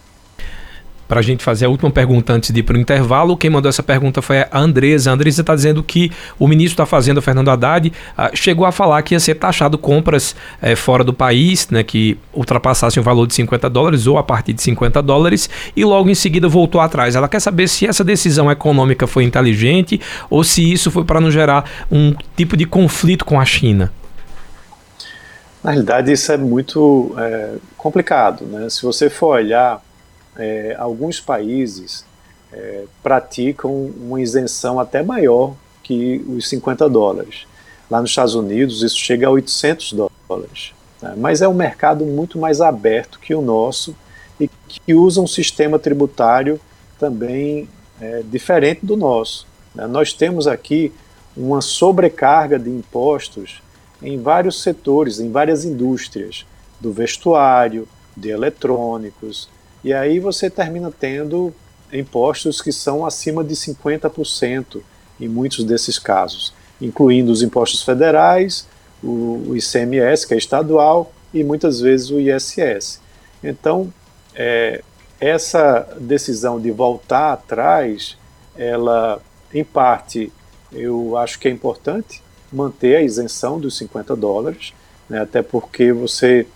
[1.15, 3.37] para a gente fazer a última pergunta antes de ir para o intervalo.
[3.37, 5.13] Quem mandou essa pergunta foi a Andresa.
[5.13, 9.01] A Andresa está dizendo que o ministro da Fazenda, Fernando Haddad, ah, chegou a falar
[9.03, 13.35] que ia ser taxado compras eh, fora do país, né, que ultrapassassem o valor de
[13.35, 17.15] 50 dólares ou a partir de 50 dólares, e logo em seguida voltou atrás.
[17.15, 21.31] Ela quer saber se essa decisão econômica foi inteligente ou se isso foi para não
[21.31, 23.93] gerar um tipo de conflito com a China.
[25.63, 28.45] Na realidade, isso é muito é, complicado.
[28.47, 28.69] Né?
[28.69, 29.81] Se você for olhar
[30.37, 32.05] é, alguns países
[32.53, 37.47] é, praticam uma isenção até maior que os 50 dólares.
[37.91, 39.95] Lá nos Estados Unidos isso chega a 800
[40.29, 40.73] dólares.
[41.01, 41.15] Né?
[41.17, 43.95] Mas é um mercado muito mais aberto que o nosso
[44.41, 46.61] e que usa um sistema tributário
[46.99, 47.69] também
[48.01, 49.47] é, diferente do nosso.
[49.75, 49.87] Né?
[49.87, 50.93] Nós temos aqui
[51.37, 53.63] uma sobrecarga de impostos
[54.03, 56.45] em vários setores, em várias indústrias,
[56.81, 59.49] do vestuário, de eletrônicos,
[59.85, 61.55] e aí você termina tendo
[61.93, 64.81] impostos que são acima de 50%
[65.21, 68.67] em muitos desses casos, incluindo os impostos federais,
[69.03, 73.01] o, ICMS, que é estadual, e muitas vezes o ISS.
[73.43, 73.93] Então,
[74.35, 74.83] é,
[75.21, 78.17] essa decisão de voltar atrás,
[78.57, 79.21] ela,
[79.53, 80.33] em parte,
[80.73, 84.73] eu acho que é importante manter a isenção dos 50 dólares,
[85.09, 86.47] né, até porque você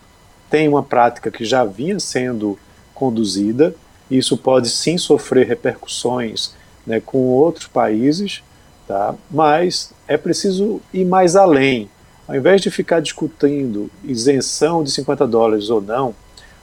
[0.49, 2.59] tem uma prática que já vinha sendo
[2.99, 3.75] conduzida.
[4.11, 6.53] Isso pode sim sofrer repercussões
[6.87, 8.43] né, com outros países,
[8.87, 9.15] tá?
[9.31, 11.89] mas é preciso ir mais além.
[12.27, 16.15] Ao invés de ficar discutindo isenção de 50 dólares ou não,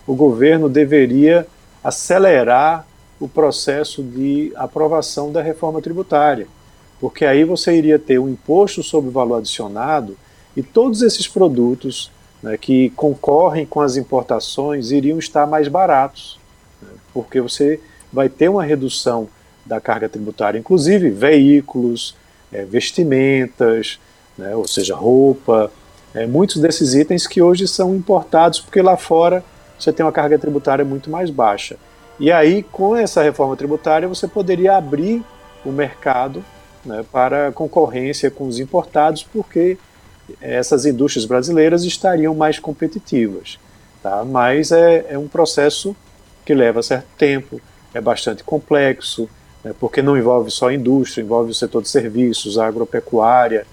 [0.06, 1.48] o governo deveria
[1.84, 2.86] acelerar
[3.20, 6.48] o processo de aprovação da reforma tributária,
[7.00, 10.18] porque aí você iria ter um imposto sobre o valor adicionado
[10.56, 12.12] e todos esses produtos
[12.46, 16.40] né, que concorrem com as importações iriam estar mais baratos,
[16.80, 17.80] né, porque você
[18.14, 19.28] vai ter uma redução
[19.66, 22.16] da carga tributária, inclusive veículos,
[22.54, 24.00] é, vestimentas,
[24.38, 25.72] né, ou seja, roupa,
[26.14, 29.44] é, muitos desses itens que hoje são importados porque lá fora
[29.78, 31.78] você tem uma carga tributária muito mais baixa.
[32.20, 35.24] E aí, com essa reforma tributária, você poderia abrir
[35.66, 36.46] o mercado
[36.86, 39.80] né, para concorrência com os importados, porque
[40.42, 43.60] essas indústrias brasileiras estariam mais competitivas.
[44.02, 44.24] Tá?
[44.24, 45.96] Mas é, é um processo
[46.46, 47.60] que leva certo tempo,
[47.94, 49.28] é bastante complexo,
[49.64, 53.66] né, porque não envolve só a indústria, envolve o setor de serviços, a agropecuária,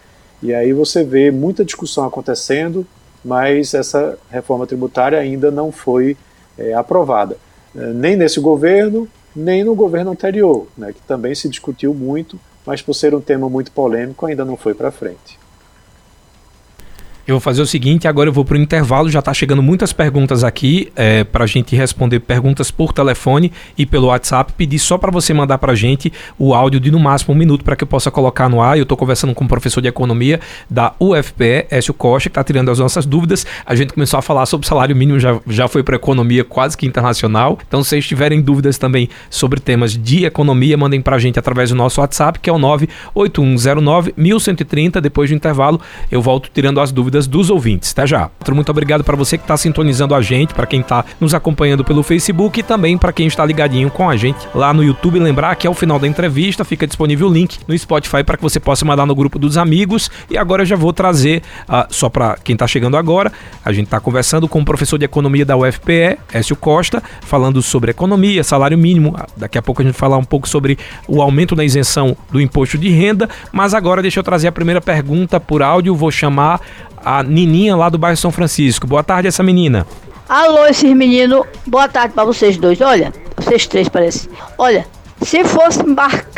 [0.42, 2.86] e aí você vê muita discussão acontecendo,
[3.22, 6.16] mas essa reforma tributária ainda não foi
[6.56, 7.36] é, aprovada,
[7.76, 12.80] é, nem nesse governo, nem no governo anterior, né, que também se discutiu muito, mas
[12.80, 15.41] por ser um tema muito polêmico ainda não foi para frente.
[17.24, 19.92] Eu vou fazer o seguinte, agora eu vou para o intervalo, já está chegando muitas
[19.92, 24.52] perguntas aqui é, para a gente responder perguntas por telefone e pelo WhatsApp.
[24.56, 27.64] Pedir só para você mandar para a gente o áudio de no máximo um minuto
[27.64, 28.76] para que eu possa colocar no ar.
[28.76, 32.72] Eu estou conversando com o professor de economia da UFPE, Écio Costa, que está tirando
[32.72, 33.46] as nossas dúvidas.
[33.64, 36.86] A gente começou a falar sobre salário mínimo, já, já foi para economia quase que
[36.86, 37.56] internacional.
[37.68, 41.70] Então, se vocês tiverem dúvidas também sobre temas de economia, mandem para a gente através
[41.70, 45.00] do nosso WhatsApp, que é o 98109 1130.
[45.00, 45.80] Depois do intervalo,
[46.10, 47.92] eu volto tirando as dúvidas dúvidas dos ouvintes.
[47.92, 48.30] Até já.
[48.52, 52.02] Muito obrigado para você que está sintonizando a gente, para quem está nos acompanhando pelo
[52.02, 55.18] Facebook e também para quem está ligadinho com a gente lá no YouTube.
[55.18, 58.58] Lembrar que ao final da entrevista fica disponível o link no Spotify para que você
[58.58, 60.10] possa mandar no grupo dos amigos.
[60.30, 63.32] E agora eu já vou trazer, uh, só para quem está chegando agora,
[63.64, 67.90] a gente está conversando com o professor de economia da UFPE, Écio Costa, falando sobre
[67.90, 69.16] economia, salário mínimo.
[69.36, 72.78] Daqui a pouco a gente falar um pouco sobre o aumento da isenção do imposto
[72.78, 73.28] de renda.
[73.50, 75.94] Mas agora deixa eu trazer a primeira pergunta por áudio.
[75.94, 76.60] Vou chamar
[77.04, 78.86] a Nininha lá do bairro São Francisco.
[78.86, 79.86] Boa tarde, essa menina.
[80.28, 81.44] Alô, esses meninos.
[81.66, 82.80] Boa tarde para vocês dois.
[82.80, 84.28] Olha, vocês três parece.
[84.56, 84.86] Olha,
[85.20, 85.80] se fosse,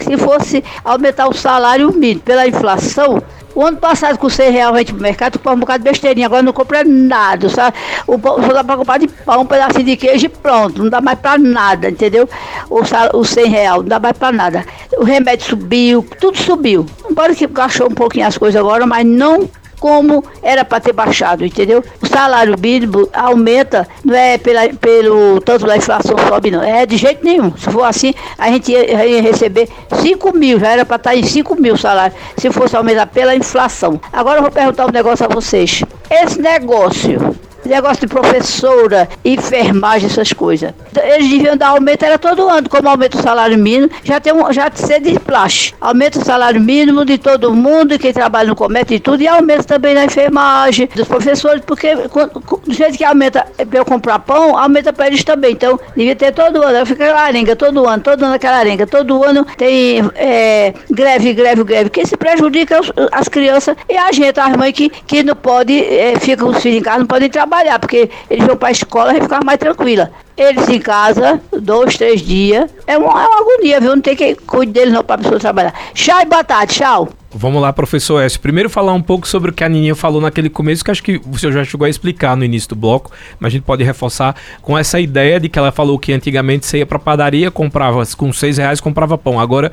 [0.02, 3.22] se fosse aumentar o salário mínimo pela inflação,
[3.54, 6.26] o ano passado, com 100 reais, a gente pro mercado, comprava um bocado de besteirinha.
[6.26, 7.76] Agora não compra nada, sabe?
[8.06, 10.82] O só dá pra comprar de pão, um pedacinho de queijo e pronto.
[10.82, 12.28] Não dá mais pra nada, entendeu?
[12.68, 14.66] O, sal, o 100 reais, não dá mais pra nada.
[14.98, 16.84] O remédio subiu, tudo subiu.
[17.08, 19.48] Embora que baixou um pouquinho as coisas agora, mas não
[19.84, 21.84] como era para ter baixado, entendeu?
[22.00, 26.62] O salário mínimo aumenta, não é pela, pelo tanto da inflação sobe, não.
[26.62, 27.54] É de jeito nenhum.
[27.54, 29.68] Se for assim, a gente ia, ia receber
[30.00, 33.36] 5 mil, já era para estar tá em 5 mil salário, se fosse aumentar pela
[33.36, 34.00] inflação.
[34.10, 35.82] Agora eu vou perguntar um negócio a vocês.
[36.08, 37.36] Esse negócio
[37.68, 40.72] negócio de professora, enfermagem, essas coisas.
[41.02, 44.52] Eles deviam dar aumento, era todo ano, como aumenta o salário mínimo, já tem um,
[44.52, 45.78] já ser de plástico.
[45.80, 49.64] Aumenta o salário mínimo de todo mundo, quem trabalha no comércio e tudo, e aumenta
[49.64, 54.92] também na enfermagem, dos professores, porque do jeito que aumenta para eu comprar pão, aumenta
[54.92, 55.52] para eles também.
[55.52, 59.24] Então, devia ter todo ano, fica aquela arenga, todo ano, todo ano aquela arenga, todo
[59.24, 64.38] ano tem é, greve, greve, greve, que se prejudica as, as crianças e a gente,
[64.38, 67.53] as mães que, que não pode, é, ficam os filhos em casa, não podem trabalhar
[67.54, 70.10] trabalhar, porque eles vão para a escola e ficar mais tranquila.
[70.36, 73.94] Eles em casa, dois, três dias, é uma, é uma agonia, viu?
[73.94, 75.72] Não tem que cuidar deles não para a pessoa trabalhar.
[75.94, 77.08] Tchau e batata, tchau.
[77.36, 78.38] Vamos lá, professor S.
[78.38, 81.20] Primeiro falar um pouco sobre o que a Nininha falou naquele começo, que acho que
[81.26, 84.78] você já chegou a explicar no início do bloco, mas a gente pode reforçar com
[84.78, 88.56] essa ideia de que ela falou que antigamente você ia para padaria, comprava com seis
[88.56, 89.40] reais, comprava pão.
[89.40, 89.72] Agora,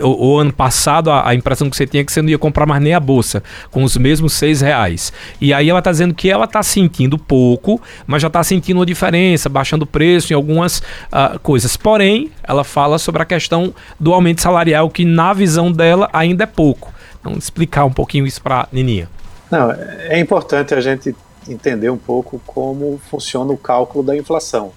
[0.00, 2.28] uh, o, o, ano passado, a, a, impressão que você tinha é que você não
[2.28, 5.12] ia comprar mais nem a bolsa, com os mesmos seis reais.
[5.40, 8.86] E aí ela está dizendo que ela está sentindo pouco, mas já está sentindo uma
[8.86, 11.76] diferença, baixando o preço em algumas uh, coisas.
[11.76, 16.46] Porém, ela fala sobre a questão do aumento salarial, que na visão dela ainda é
[16.46, 16.92] pouco.
[17.20, 19.08] Então, explicar um pouquinho isso para Nininha.
[19.50, 21.14] Não, é importante a gente
[21.48, 24.72] entender um pouco como funciona o cálculo da inflação.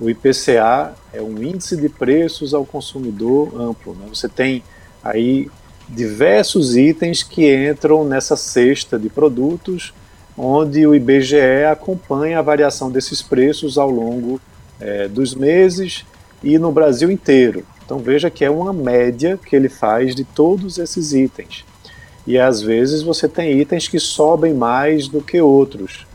[0.00, 3.94] O IPCA é um índice de preços ao consumidor amplo.
[3.94, 4.06] Né?
[4.08, 4.62] Você tem
[5.02, 5.48] aí
[5.88, 9.92] diversos itens que entram nessa cesta de produtos,
[10.36, 14.40] onde o IBGE acompanha a variação desses preços ao longo
[14.80, 16.04] é, dos meses
[16.42, 17.64] e no Brasil inteiro.
[17.84, 21.64] Então veja que é uma média que ele faz de todos esses itens
[22.26, 26.06] e às vezes você tem itens que sobem mais do que outros.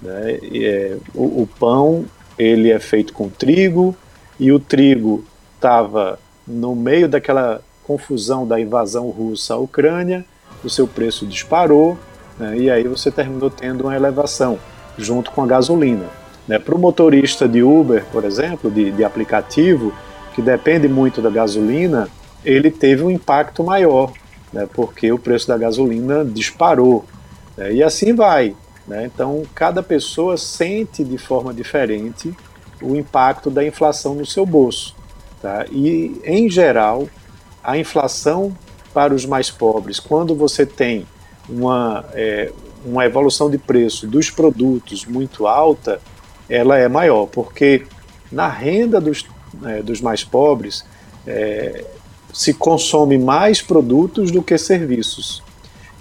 [0.00, 0.38] Né?
[0.42, 2.04] E, é, o, o, pão
[2.38, 3.96] ele é feito com trigo
[4.38, 10.24] e o trigo estava no meio daquela confusão da invasão russa à Ucrânia,
[10.62, 11.98] o seu preço disparou
[12.38, 12.56] né?
[12.56, 14.58] e aí você terminou tendo uma elevação
[14.96, 16.06] junto com a gasolina.
[16.46, 16.58] Né?
[16.58, 19.92] Para o motorista de Uber, por exemplo, de, de aplicativo,
[20.34, 22.08] que depende muito da gasolina,
[22.44, 24.12] ele teve um impacto maior
[24.54, 27.04] né, porque o preço da gasolina disparou.
[27.56, 28.54] Né, e assim vai.
[28.86, 32.32] Né, então, cada pessoa sente de forma diferente
[32.80, 34.94] o impacto da inflação no seu bolso.
[35.42, 35.66] Tá?
[35.70, 37.08] E, em geral,
[37.62, 38.56] a inflação
[38.92, 41.04] para os mais pobres, quando você tem
[41.48, 42.52] uma, é,
[42.84, 46.00] uma evolução de preço dos produtos muito alta,
[46.48, 47.86] ela é maior, porque
[48.30, 49.26] na renda dos,
[49.64, 50.84] é, dos mais pobres,
[51.26, 51.84] é,
[52.32, 55.42] se consome mais produtos do que serviços.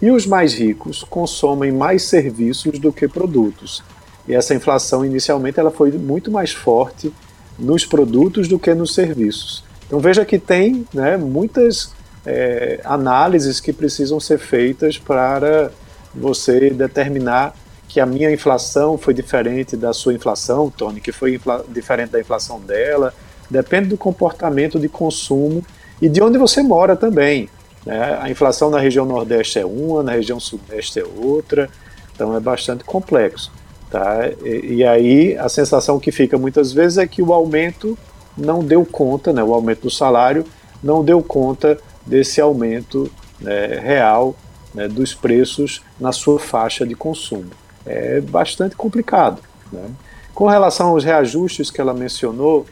[0.02, 3.84] E os mais ricos consomem mais serviços do que produtos.
[4.28, 7.14] E essa inflação inicialmente ela foi muito mais forte
[7.58, 9.64] nos produtos do que nos serviços.
[9.86, 11.94] Então veja que tem né, muitas
[12.26, 15.71] é, análises que precisam ser feitas para
[16.13, 17.53] você determinar
[17.88, 22.59] que a minha inflação foi diferente da sua inflação, Tony, que foi diferente da inflação
[22.59, 23.13] dela.
[23.49, 25.63] Depende do comportamento de consumo
[26.01, 27.49] e de onde você mora também.
[27.86, 28.17] Né?
[28.19, 31.69] A inflação na região Nordeste é uma, na região Sudeste é outra.
[32.15, 33.51] Então é bastante complexo.
[33.91, 34.28] Tá?
[34.43, 37.95] E, e, aí a sensação que fica muitas vezes é que o aumento
[38.36, 40.43] não deu conta, né, o aumento do salário
[40.82, 44.36] não deu conta desse aumento né, real
[44.74, 47.49] né, dos preços na sua faixa de consumo.
[47.86, 49.41] É bastante complicado.
[49.72, 49.89] Né?
[50.34, 52.66] Com relação aos reajustes que ela mencionou,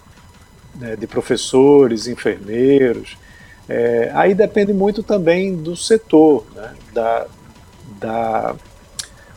[0.76, 3.18] né, de professores, enfermeiros,
[3.70, 7.28] é, aí depende muito também do setor, né, da,
[8.00, 8.56] da,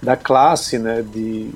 [0.02, 1.50] da classe né, de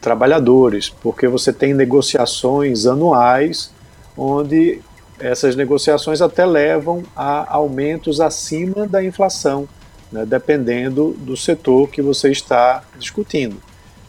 [0.00, 3.72] trabalhadores, porque você tem negociações anuais
[4.16, 4.80] onde
[5.22, 9.68] essas negociações até levam a aumentos acima da inflação,
[10.10, 13.56] né, dependendo do setor que você está discutindo.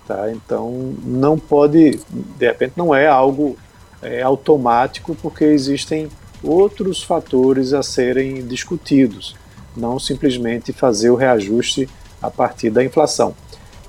[0.08, 0.32] Tá?
[0.32, 3.56] Então, não pode, de repente, não é algo
[4.02, 6.10] é, automático, porque existem
[6.44, 9.36] outros fatores a serem discutidos,
[9.78, 11.88] não simplesmente fazer o reajuste
[12.22, 13.36] a partir da inflação.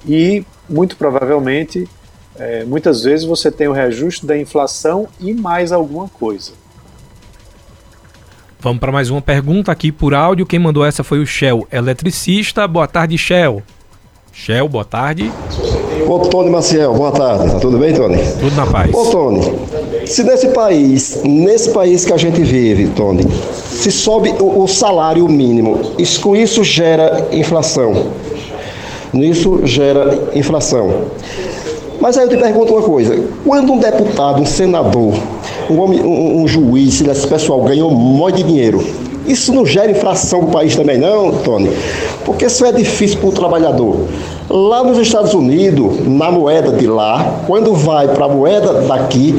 [0.06, 1.88] E, muito provavelmente,
[2.36, 6.52] é, muitas vezes você tem o reajuste da inflação e mais alguma coisa.
[8.64, 10.46] Vamos para mais uma pergunta aqui por áudio.
[10.46, 12.66] Quem mandou essa foi o Shell, eletricista.
[12.66, 13.62] Boa tarde, Shell.
[14.32, 15.30] Shell, boa tarde.
[16.08, 17.52] Ô Tony Maciel, boa tarde.
[17.52, 18.16] Tá tudo bem, Tony?
[18.40, 18.90] Tudo na paz.
[18.94, 19.42] Ô Tony,
[20.06, 25.28] se nesse país, nesse país que a gente vive, Tony, se sobe o, o salário
[25.28, 28.12] mínimo, isso, com isso gera inflação.
[29.12, 31.04] Isso gera inflação.
[32.00, 35.12] Mas aí eu te pergunto uma coisa: quando um deputado, um senador,
[35.70, 38.84] um, homem, um, um juiz, esse pessoal ganhou um monte de dinheiro,
[39.26, 41.70] isso não gera inflação para o país também, não, Tony?
[42.24, 44.06] Porque isso é difícil para o trabalhador.
[44.50, 49.34] Lá nos Estados Unidos, na moeda de lá, quando vai para a moeda daqui,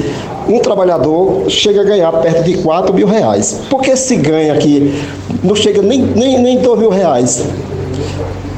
[0.48, 3.62] um trabalhador chega a ganhar perto de 4 mil reais.
[3.70, 4.94] Porque se ganha aqui,
[5.44, 7.46] não chega nem, nem, nem 2 mil reais.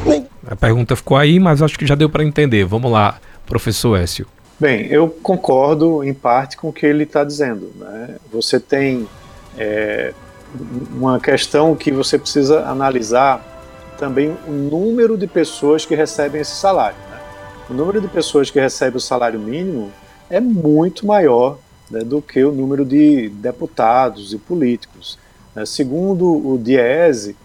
[0.06, 0.26] Nem...
[0.50, 2.66] A pergunta ficou aí, mas acho que já deu para entender.
[2.66, 4.26] Vamos lá, professor Écio.
[4.60, 7.72] Bem, eu concordo em parte com o que ele está dizendo.
[7.76, 8.16] Né?
[8.32, 9.08] Você tem
[9.56, 10.16] é,
[10.96, 13.40] uma questão que você precisa analisar
[14.00, 16.98] também o número de pessoas que recebem esse salário.
[17.08, 17.20] Né?
[17.70, 19.92] O número de pessoas que recebem o salário mínimo
[20.28, 21.60] é muito maior
[21.92, 25.20] né, do que o número de deputados e políticos.
[25.54, 25.68] Né?
[25.68, 27.36] Segundo o Diese,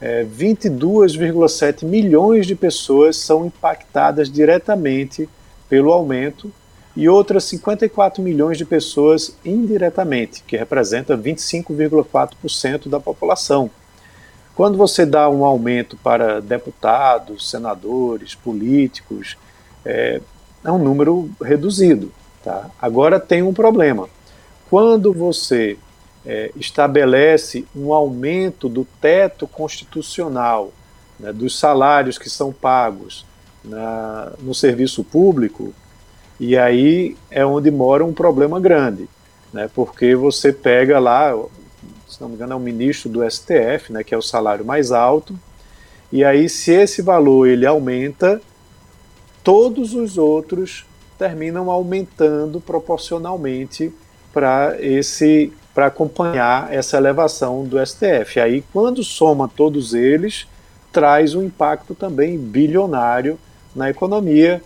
[0.00, 5.28] é, 22,7 milhões de pessoas são impactadas diretamente
[5.68, 6.50] pelo aumento
[6.94, 13.70] e outras 54 milhões de pessoas indiretamente, que representa 25,4% da população.
[14.54, 19.38] Quando você dá um aumento para deputados, senadores, políticos,
[19.84, 20.20] é,
[20.62, 22.12] é um número reduzido.
[22.44, 22.70] Tá?
[22.80, 24.08] Agora tem um problema.
[24.68, 25.78] Quando você
[26.26, 30.72] é, estabelece um aumento do teto constitucional
[31.18, 33.24] né, dos salários que são pagos
[33.64, 35.72] na, no serviço público,
[36.42, 39.08] e aí é onde mora um problema grande,
[39.52, 41.32] né, porque você pega lá,
[42.08, 44.90] se não me engano, é o ministro do STF, né, que é o salário mais
[44.90, 45.38] alto.
[46.10, 48.42] E aí, se esse valor ele aumenta,
[49.44, 50.84] todos os outros
[51.16, 53.94] terminam aumentando proporcionalmente
[54.32, 58.40] para esse para acompanhar essa elevação do STF.
[58.40, 60.48] Aí, quando soma todos eles,
[60.92, 63.38] traz um impacto também bilionário
[63.74, 64.60] na economia,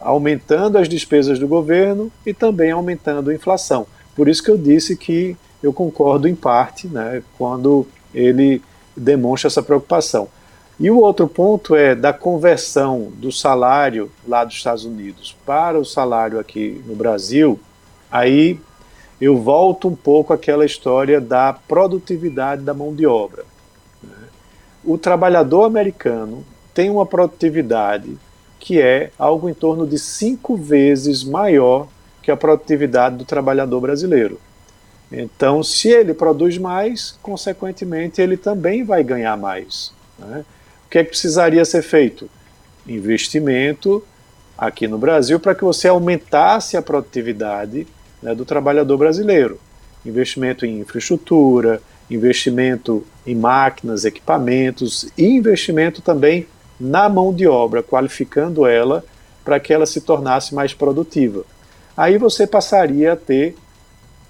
[0.00, 3.86] aumentando as despesas do governo e também aumentando a inflação.
[4.14, 8.62] Por isso que eu disse que eu concordo em parte, né, quando ele
[8.96, 10.28] demonstra essa preocupação.
[10.78, 15.84] E o outro ponto é da conversão do salário lá dos Estados Unidos para o
[15.84, 17.58] salário aqui no Brasil.
[18.10, 18.60] Aí
[19.20, 23.44] eu volto um pouco àquela história da produtividade da mão de obra.
[24.00, 24.28] Né.
[24.84, 28.16] O trabalhador americano tem uma produtividade
[28.58, 31.88] que é algo em torno de cinco vezes maior
[32.22, 34.38] que a produtividade do trabalhador brasileiro.
[35.10, 39.92] Então, se ele produz mais, consequentemente, ele também vai ganhar mais.
[40.18, 40.44] Né?
[40.86, 42.28] O que é que precisaria ser feito?
[42.86, 44.04] Investimento
[44.56, 47.86] aqui no Brasil para que você aumentasse a produtividade
[48.22, 49.58] né, do trabalhador brasileiro.
[50.04, 51.80] Investimento em infraestrutura,
[52.10, 56.46] investimento em máquinas, equipamentos e investimento também
[56.78, 59.04] na mão de obra, qualificando ela
[59.44, 61.44] para que ela se tornasse mais produtiva.
[61.96, 63.56] Aí você passaria a ter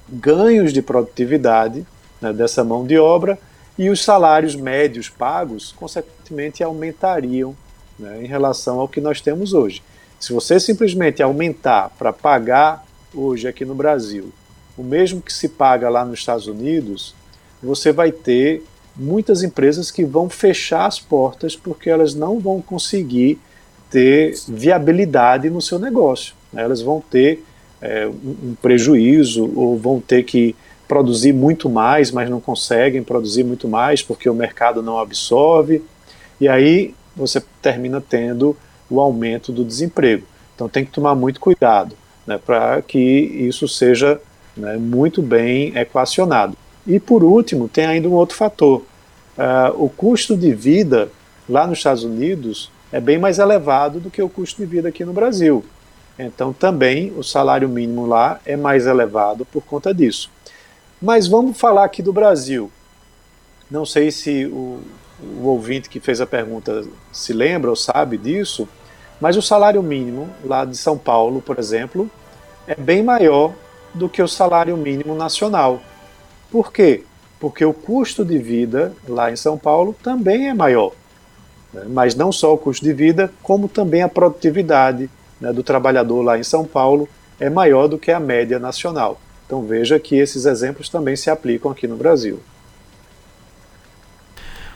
[0.09, 1.86] ganhos de produtividade
[2.20, 3.38] né, dessa mão de obra
[3.76, 7.55] e os salários médios pagos, consequentemente, aumentariam
[7.99, 9.82] né, em relação ao que nós temos hoje.
[10.18, 12.84] Se você simplesmente aumentar para pagar
[13.14, 14.32] hoje aqui no Brasil
[14.76, 17.14] o mesmo que se paga lá nos Estados Unidos,
[17.61, 18.64] você vai ter
[18.99, 23.38] muitas empresas que vão fechar as portas porque elas não vão conseguir
[23.90, 26.34] ter viabilidade no seu negócio.
[26.53, 26.62] Né?
[26.62, 27.44] Elas vão ter
[27.80, 30.55] é, um prejuízo ou vão ter que
[30.86, 35.82] produzir muito mais, mas não conseguem produzir muito mais porque o mercado não absorve.
[36.40, 38.57] E aí você termina tendo
[38.90, 40.26] o aumento do desemprego.
[40.55, 41.94] Então tem que tomar muito cuidado
[42.26, 44.20] né, para que isso seja
[44.57, 46.57] né, muito bem equacionado.
[46.89, 48.82] E por último, tem ainda um outro fator.
[49.36, 51.11] Uh, o custo de vida
[51.47, 55.05] lá nos Estados Unidos é bem mais elevado do que o custo de vida aqui
[55.05, 55.62] no Brasil.
[56.18, 60.30] Então também o salário mínimo lá é mais elevado por conta disso.
[61.01, 62.70] Mas vamos falar aqui do Brasil.
[63.70, 64.80] Não sei se o,
[65.20, 68.66] o ouvinte que fez a pergunta se lembra ou sabe disso,
[69.20, 72.11] mas o salário mínimo lá de São Paulo, por exemplo,
[72.66, 73.53] é bem maior
[73.95, 75.80] do que o salário mínimo nacional.
[76.51, 77.05] Por quê?
[77.38, 80.92] Porque o custo de vida lá em São Paulo também é maior.
[81.72, 81.84] Né?
[81.88, 85.09] Mas não só o custo de vida, como também a produtividade
[85.40, 89.20] né, do trabalhador lá em São Paulo é maior do que a média nacional.
[89.46, 92.40] Então veja que esses exemplos também se aplicam aqui no Brasil.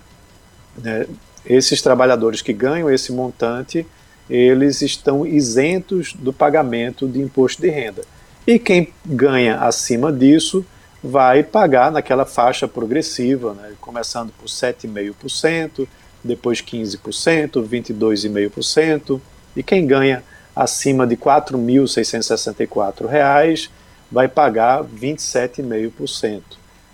[0.77, 1.07] né,
[1.45, 3.85] esses trabalhadores que ganham esse montante,
[4.29, 8.03] eles estão isentos do pagamento de imposto de renda.
[8.45, 10.65] E quem ganha acima disso
[11.03, 15.87] vai pagar naquela faixa progressiva, né, começando por 7,5%,
[16.23, 19.19] depois 15%, 22,5%,
[19.55, 20.23] e quem ganha
[20.55, 23.69] acima de R$ 4.664
[24.11, 26.41] vai pagar 27,5%.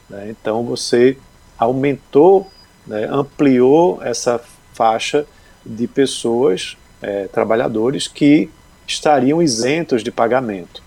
[0.09, 0.29] Né?
[0.29, 1.17] Então você
[1.57, 2.49] aumentou,
[2.85, 4.39] né, ampliou essa
[4.73, 5.25] faixa
[5.65, 8.49] de pessoas, é, trabalhadores, que
[8.85, 10.83] estariam isentos de pagamento.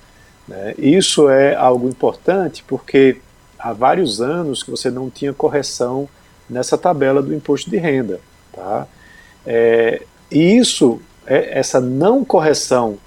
[0.47, 0.75] Né?
[0.79, 3.21] Isso é algo importante porque
[3.59, 6.09] há vários anos que você não tinha correção
[6.49, 8.21] nessa tabela do imposto de renda.
[8.53, 8.87] Tá?
[9.45, 11.01] É, e isso
[11.31, 12.99] essa não correção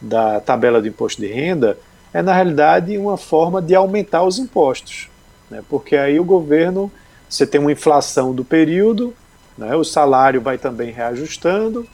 [0.00, 1.76] da tabela do imposto de renda
[2.12, 5.08] é, na realidade, uma forma de aumentar os impostos.
[5.50, 5.62] Né?
[5.68, 6.92] Porque aí o governo,
[7.28, 9.14] você tem uma inflação do período,
[9.56, 9.74] né?
[9.74, 11.86] o salário vai também reajustando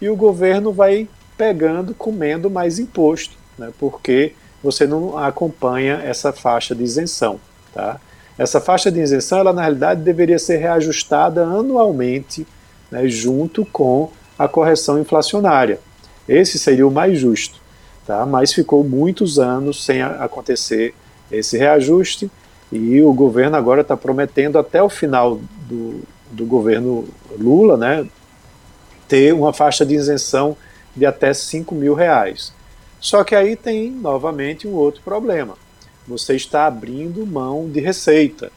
[0.00, 3.72] e o governo vai pegando, comendo mais imposto, né?
[3.78, 4.32] porque
[4.62, 7.40] você não acompanha essa faixa de isenção.
[7.72, 8.00] Tá?
[8.38, 12.46] Essa faixa de isenção, ela na realidade deveria ser reajustada anualmente,
[12.90, 15.80] né, junto com a correção inflacionária.
[16.28, 17.60] Esse seria o mais justo,
[18.06, 18.24] tá?
[18.24, 20.94] mas ficou muitos anos sem acontecer
[21.30, 22.30] esse reajuste
[22.72, 27.06] e o governo agora está prometendo até o final do, do governo
[27.38, 28.06] Lula né,
[29.06, 30.56] ter uma faixa de isenção
[30.96, 32.52] de até 5 mil reais.
[33.00, 35.56] Só que aí tem novamente um outro problema.
[36.06, 38.50] Você está abrindo mão de receita,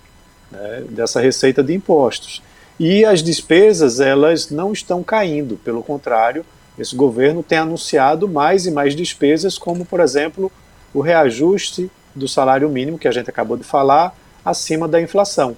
[0.51, 2.41] né, dessa receita de impostos.
[2.79, 6.45] E as despesas, elas não estão caindo, pelo contrário,
[6.77, 10.51] esse governo tem anunciado mais e mais despesas, como, por exemplo,
[10.93, 14.15] o reajuste do salário mínimo, que a gente acabou de falar,
[14.45, 15.57] acima da inflação.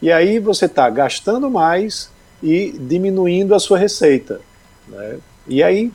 [0.00, 2.10] E aí você está gastando mais
[2.42, 4.40] e diminuindo a sua receita.
[4.88, 5.18] Né?
[5.46, 5.92] E aí,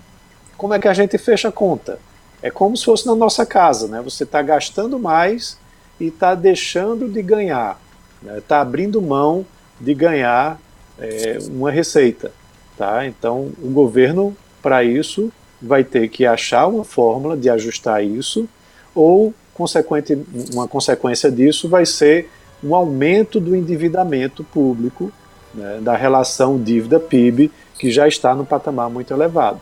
[0.57, 1.99] como é que a gente fecha a conta?
[2.41, 4.01] É como se fosse na nossa casa, né?
[4.01, 5.57] Você está gastando mais
[5.99, 7.79] e está deixando de ganhar,
[8.21, 8.41] está né?
[8.47, 9.45] Tá abrindo mão
[9.81, 10.59] de ganhar
[10.99, 12.31] é, uma receita.
[12.77, 13.05] Tá?
[13.05, 18.47] Então, o governo, para isso, vai ter que achar uma fórmula de ajustar isso,
[18.95, 20.17] ou consequente,
[20.53, 22.29] uma consequência disso vai ser
[22.63, 25.11] um aumento do endividamento público,
[25.53, 29.59] né, da relação dívida-PIB, que já está no patamar muito elevado.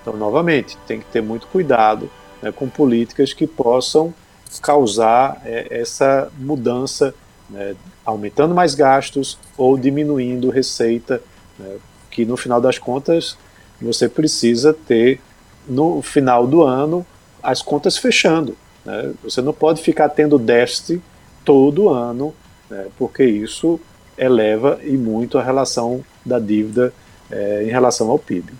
[0.00, 2.08] Então, novamente, tem que ter muito cuidado
[2.40, 4.14] né, com políticas que possam
[4.62, 7.14] causar é, essa mudança
[7.50, 7.74] né,
[8.06, 11.20] aumentando mais gastos ou diminuindo receita,
[11.58, 11.76] né,
[12.10, 13.36] que no final das contas
[13.82, 15.20] você precisa ter
[15.68, 17.04] no final do ano
[17.42, 18.56] as contas fechando.
[18.84, 19.12] Né?
[19.24, 21.02] Você não pode ficar tendo déficit
[21.44, 22.32] todo ano,
[22.70, 23.78] né, porque isso
[24.16, 26.92] eleva e muito a relação da dívida
[27.30, 28.52] é, em relação ao PIB.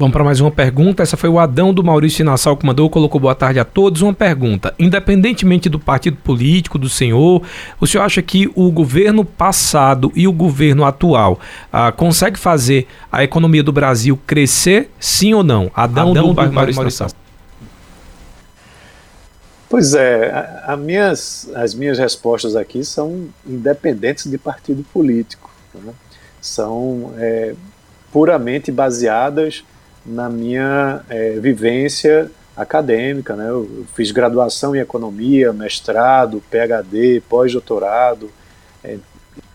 [0.00, 1.02] Vamos para mais uma pergunta.
[1.02, 4.00] Essa foi o Adão do Maurício Nassau que mandou, colocou boa tarde a todos.
[4.00, 7.42] Uma pergunta: independentemente do partido político do senhor,
[7.78, 11.38] o senhor acha que o governo passado e o governo atual
[11.70, 15.70] ah, consegue fazer a economia do Brasil crescer, sim ou não?
[15.74, 17.10] Adão, Adão do, do Maurício Nassau.
[19.68, 25.50] Pois é, a, a minhas, as minhas respostas aqui são independentes de partido político.
[25.74, 25.92] Né?
[26.40, 27.54] São é,
[28.10, 29.62] puramente baseadas
[30.04, 33.34] na minha é, vivência acadêmica.
[33.36, 33.48] Né?
[33.48, 38.30] Eu fiz graduação em economia, mestrado, PhD, pós-doutorado,
[38.82, 38.98] é,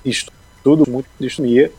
[0.03, 1.71] estudo muito de economia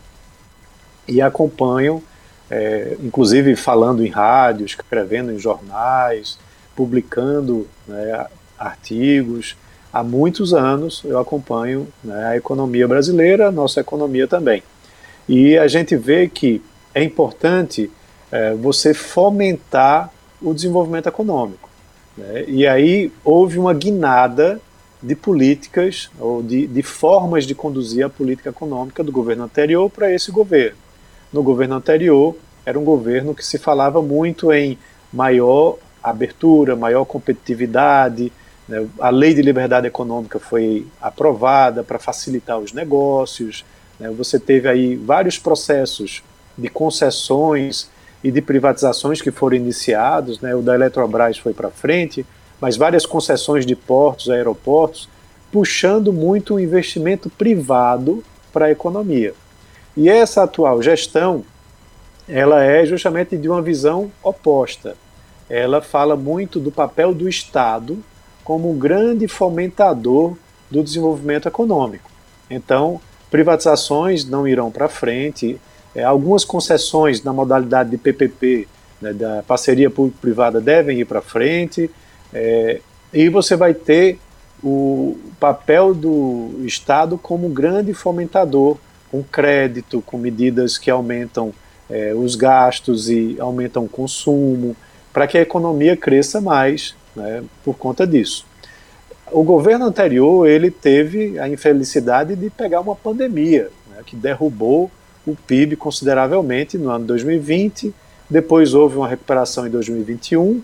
[1.09, 2.03] e acompanho,
[2.51, 6.39] é, inclusive falando em rádio, escrevendo em jornais,
[6.75, 8.27] publicando né,
[8.59, 9.57] artigos.
[9.93, 14.63] Há muitos anos eu acompanho né, a economia brasileira, a nossa economia também.
[15.29, 16.63] E a gente vê que
[16.95, 17.91] é importante
[18.31, 21.69] é, você fomentar o desenvolvimento econômico.
[22.17, 22.45] Né?
[22.49, 24.61] E aí houve uma guinada
[25.03, 30.13] de políticas ou de, de formas de conduzir a política econômica do governo anterior para
[30.13, 30.77] esse governo.
[31.33, 34.79] No governo anterior, era um governo que se falava muito em
[35.13, 38.33] maior abertura, maior competitividade.
[38.69, 38.87] Né?
[38.99, 43.65] A lei de liberdade econômica foi aprovada para facilitar os negócios.
[44.01, 44.11] Né?
[44.11, 46.23] Você teve aí vários processos
[46.57, 47.91] de concessões
[48.23, 50.41] e de privatizações que foram iniciados.
[50.41, 50.55] Né?
[50.55, 52.25] O da Eletrobras foi para frente,
[52.61, 55.09] mas várias concessões de portos, aeroportos,
[55.53, 59.35] puxando muito o investimento privado para a economia.
[59.97, 61.45] E essa atual gestão,
[62.29, 64.97] ela é justamente de uma visão oposta
[65.49, 68.03] ela fala muito do papel do Estado
[68.43, 70.37] como um grande fomentador
[70.71, 72.11] do desenvolvimento econômico.
[72.51, 73.01] Então,
[73.31, 75.61] privatizações não irão para frente,
[75.97, 78.69] é, algumas concessões na modalidade de PPP,
[79.01, 81.91] né, da parceria público-privada, devem ir para frente,
[82.35, 82.81] é,
[83.15, 84.19] e você vai ter
[84.63, 88.77] o papel do Estado como grande fomentador,
[89.11, 91.53] com crédito, com medidas que aumentam
[91.89, 94.77] é, os gastos e aumentam o consumo,
[95.15, 98.45] para que a economia cresça mais né, por conta disso.
[99.33, 104.91] O governo anterior ele teve a infelicidade de pegar uma pandemia né, que derrubou
[105.27, 107.93] o PIB consideravelmente no ano 2020.
[108.29, 110.63] Depois houve uma recuperação em 2021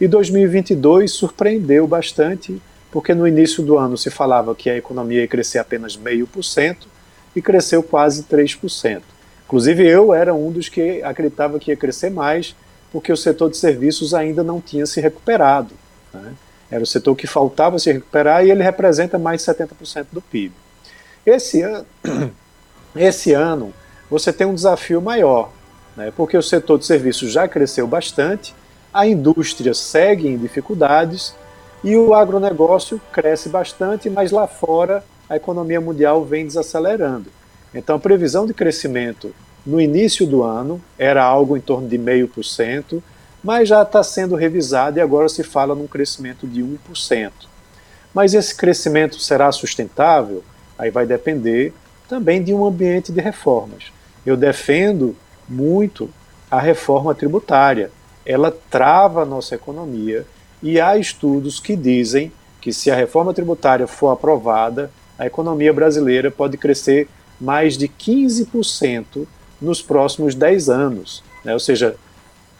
[0.00, 2.60] e 2022 surpreendeu bastante
[2.90, 6.44] porque no início do ano se falava que a economia ia crescer apenas meio por
[6.44, 6.86] cento
[7.34, 9.02] e cresceu quase 3%.
[9.46, 12.54] Inclusive eu era um dos que acreditava que ia crescer mais
[12.92, 15.74] porque o setor de serviços ainda não tinha se recuperado.
[16.12, 16.34] Né?
[16.70, 20.54] Era o setor que faltava se recuperar e ele representa mais de 70% do PIB.
[21.26, 21.84] Esse, an
[22.94, 23.72] esse ano,
[24.14, 25.50] você tem um desafio maior,
[25.96, 26.12] né?
[26.16, 28.54] porque o setor de serviços já cresceu bastante,
[28.92, 31.34] a indústria segue em dificuldades
[31.82, 37.28] e o agronegócio cresce bastante, mas lá fora a economia mundial vem desacelerando.
[37.74, 39.34] Então, a previsão de crescimento
[39.66, 43.02] no início do ano era algo em torno de 0,5%,
[43.42, 47.32] mas já está sendo revisado e agora se fala num crescimento de 1%.
[48.14, 50.44] Mas esse crescimento será sustentável?
[50.78, 51.74] Aí vai depender
[52.08, 53.93] também de um ambiente de reformas.
[54.24, 55.16] Eu defendo
[55.48, 56.08] muito
[56.50, 57.90] a reforma tributária.
[58.24, 60.26] Ela trava a nossa economia
[60.62, 66.30] e há estudos que dizem que se a reforma tributária for aprovada, a economia brasileira
[66.30, 67.08] pode crescer
[67.40, 69.26] mais de 15%
[69.60, 71.22] nos próximos 10 anos.
[71.44, 71.52] Né?
[71.52, 71.96] Ou seja,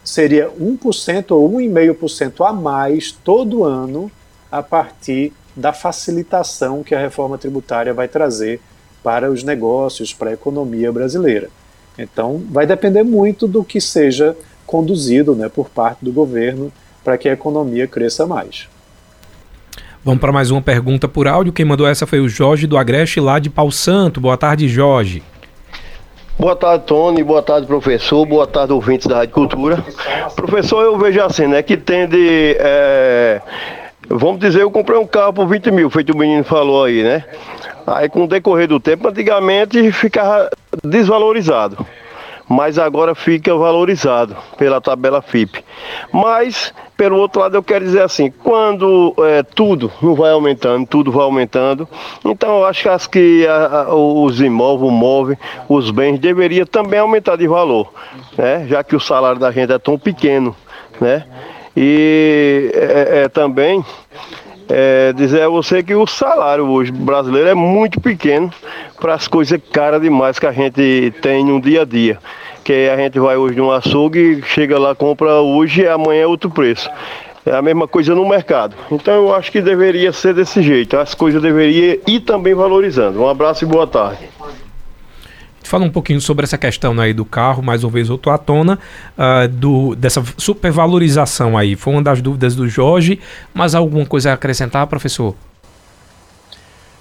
[0.05, 4.11] seria 1% ou 1,5% a mais todo ano
[4.53, 8.61] a partir da facilitação que a reforma tributária vai trazer
[9.05, 11.50] para os negócios, para a economia brasileira.
[11.98, 14.34] Então, vai depender muito do que seja
[14.66, 16.72] conduzido né, por parte do governo
[17.05, 18.66] para que a economia cresça mais.
[20.02, 21.52] Vamos para mais uma pergunta por áudio.
[21.52, 24.20] Quem mandou essa foi o Jorge do Agreste, lá de Pau Santo.
[24.20, 25.22] Boa tarde, Jorge.
[26.38, 27.22] Boa tarde, Tony.
[27.22, 28.26] Boa tarde, professor.
[28.26, 29.84] Boa tarde, ouvintes da Rádio Cultura.
[30.34, 32.57] Professor, eu vejo assim, né, que tende.
[32.59, 33.40] É,
[34.09, 37.24] vamos dizer, eu comprei um carro por 20 mil, feito o menino falou aí, né?
[37.87, 40.49] Aí, com o decorrer do tempo, antigamente ficava
[40.82, 41.87] desvalorizado
[42.49, 45.64] mas agora fica valorizado pela tabela FIP.
[46.12, 51.11] Mas, pelo outro lado, eu quero dizer assim, quando é, tudo não vai aumentando, tudo
[51.11, 51.89] vai aumentando,
[52.24, 57.37] então eu acho que, que a, a, os imóveis, o os bens deveria também aumentar
[57.37, 57.93] de valor,
[58.37, 58.66] né?
[58.68, 60.55] já que o salário da gente é tão pequeno,
[61.01, 61.24] né?
[61.76, 63.85] E é, é também
[64.69, 68.51] é, dizer a você que o salário hoje brasileiro é muito pequeno
[69.01, 72.19] para as coisas caras demais que a gente tem no dia a dia.
[72.62, 76.49] Que a gente vai hoje no açougue, chega lá, compra hoje e amanhã é outro
[76.49, 76.89] preço.
[77.45, 78.75] É a mesma coisa no mercado.
[78.91, 80.97] Então eu acho que deveria ser desse jeito.
[80.97, 83.21] As coisas deveriam ir também valorizando.
[83.21, 84.34] Um abraço e boa tarde.
[85.65, 88.79] Fala um pouquinho sobre essa questão aí do carro, mais uma vez voltou à tona,
[89.17, 91.75] uh, do, dessa supervalorização aí.
[91.75, 93.19] Foi uma das dúvidas do Jorge,
[93.53, 95.35] mas alguma coisa a acrescentar, professor?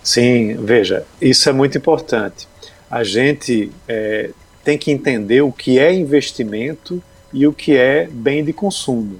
[0.02, 2.48] Sim, veja, isso é muito importante.
[2.90, 4.32] A gente é,
[4.64, 7.04] tem que entender o que é investimento
[7.34, 9.20] e o que é bem de consumo.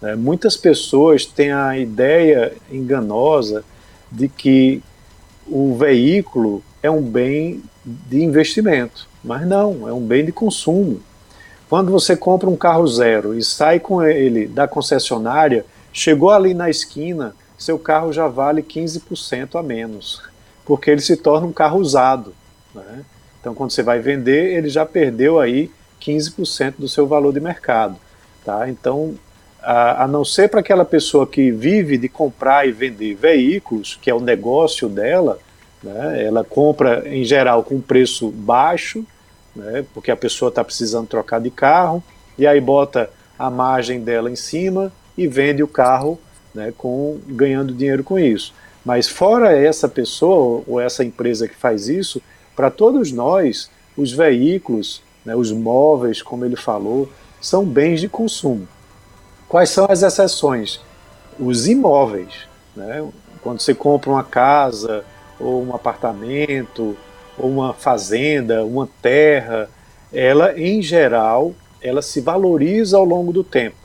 [0.00, 0.14] Né?
[0.14, 3.64] Muitas pessoas têm a ideia enganosa
[4.10, 4.82] de que
[5.46, 11.00] o veículo é um bem de investimento, mas não, é um bem de consumo.
[11.66, 16.68] Quando você compra um carro zero e sai com ele da concessionária, chegou ali na
[16.68, 20.22] esquina, seu carro já vale 15% a menos,
[20.66, 22.34] porque ele se torna um carro usado.
[22.74, 23.02] Né?
[23.40, 25.70] Então, quando você vai vender, ele já perdeu aí
[26.02, 27.96] 15% do seu valor de mercado.
[28.44, 28.68] Tá?
[28.68, 29.14] Então,
[29.62, 34.10] a, a não ser para aquela pessoa que vive de comprar e vender veículos, que
[34.10, 35.38] é o negócio dela,
[35.84, 39.04] né, ela compra em geral com preço baixo,
[39.54, 42.02] né, porque a pessoa está precisando trocar de carro,
[42.38, 46.18] e aí bota a margem dela em cima e vende o carro
[46.54, 48.54] né, com, ganhando dinheiro com isso.
[48.84, 52.20] Mas fora essa pessoa ou essa empresa que faz isso,
[52.56, 57.08] para todos nós, os veículos, né, os móveis, como ele falou,
[57.40, 58.66] são bens de consumo.
[59.48, 60.80] Quais são as exceções?
[61.38, 62.32] Os imóveis.
[62.74, 63.06] Né?
[63.42, 65.04] Quando você compra uma casa,
[65.38, 66.96] ou um apartamento,
[67.38, 69.68] ou uma fazenda, uma terra,
[70.12, 73.76] ela, em geral, ela se valoriza ao longo do tempo.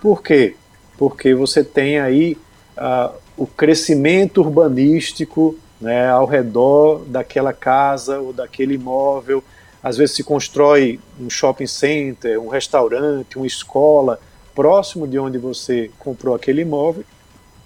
[0.00, 0.54] Por quê?
[0.96, 2.36] Porque você tem aí
[2.76, 9.42] uh, o crescimento urbanístico né, ao redor daquela casa ou daquele imóvel.
[9.82, 14.20] Às vezes se constrói um shopping center, um restaurante, uma escola,
[14.58, 17.04] próximo de onde você comprou aquele imóvel,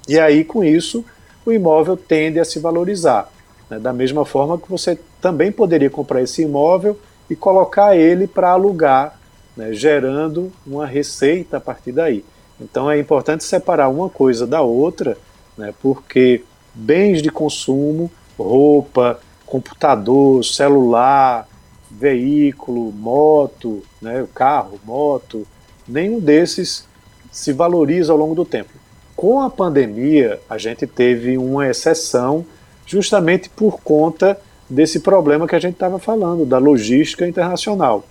[0.07, 1.03] e aí com isso
[1.47, 3.32] o imóvel tende a se valorizar.
[3.73, 3.79] Né?
[3.79, 6.99] Da mesma forma que você também poderia comprar esse imóvel
[7.31, 9.19] e colocar ele para alugar,
[9.57, 9.73] né?
[9.73, 12.23] gerando uma receita a partir daí.
[12.61, 15.17] Então é importante separar uma coisa da outra,
[15.57, 15.73] né?
[15.81, 16.45] porque
[16.75, 21.49] bens de consumo, roupa, computador, celular,
[21.91, 24.27] veículo, moto, né?
[24.35, 25.47] carro, moto,
[25.89, 26.87] nenhum desses
[27.31, 28.71] se valoriza ao longo do tempo.
[29.17, 32.45] Com a pandemia, a gente teve uma exceção
[32.93, 34.39] justamente por conta
[34.69, 38.05] desse problema que a gente estava falando, da logística internacional.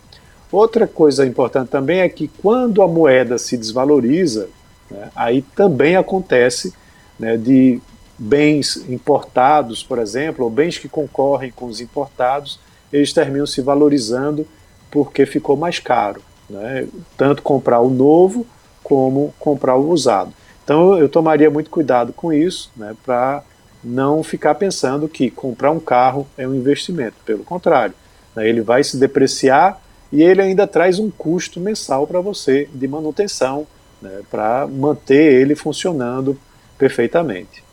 [0.51, 4.49] Outra coisa importante também é que quando a moeda se desvaloriza,
[4.89, 6.73] né, aí também acontece
[7.17, 7.79] né, de
[8.17, 12.59] bens importados, por exemplo, ou bens que concorrem com os importados,
[12.91, 14.45] eles terminam se valorizando
[14.91, 16.21] porque ficou mais caro
[16.51, 16.87] né?
[17.17, 18.45] tanto comprar o novo
[18.83, 20.33] como comprar o usado.
[20.63, 23.43] Então eu tomaria muito cuidado com isso, né, para
[23.83, 27.15] não ficar pensando que comprar um carro é um investimento.
[27.25, 27.93] Pelo contrário,
[28.35, 32.87] né, ele vai se depreciar e ele ainda traz um custo mensal para você de
[32.87, 33.65] manutenção,
[34.01, 36.37] né, para manter ele funcionando
[36.77, 37.63] perfeitamente.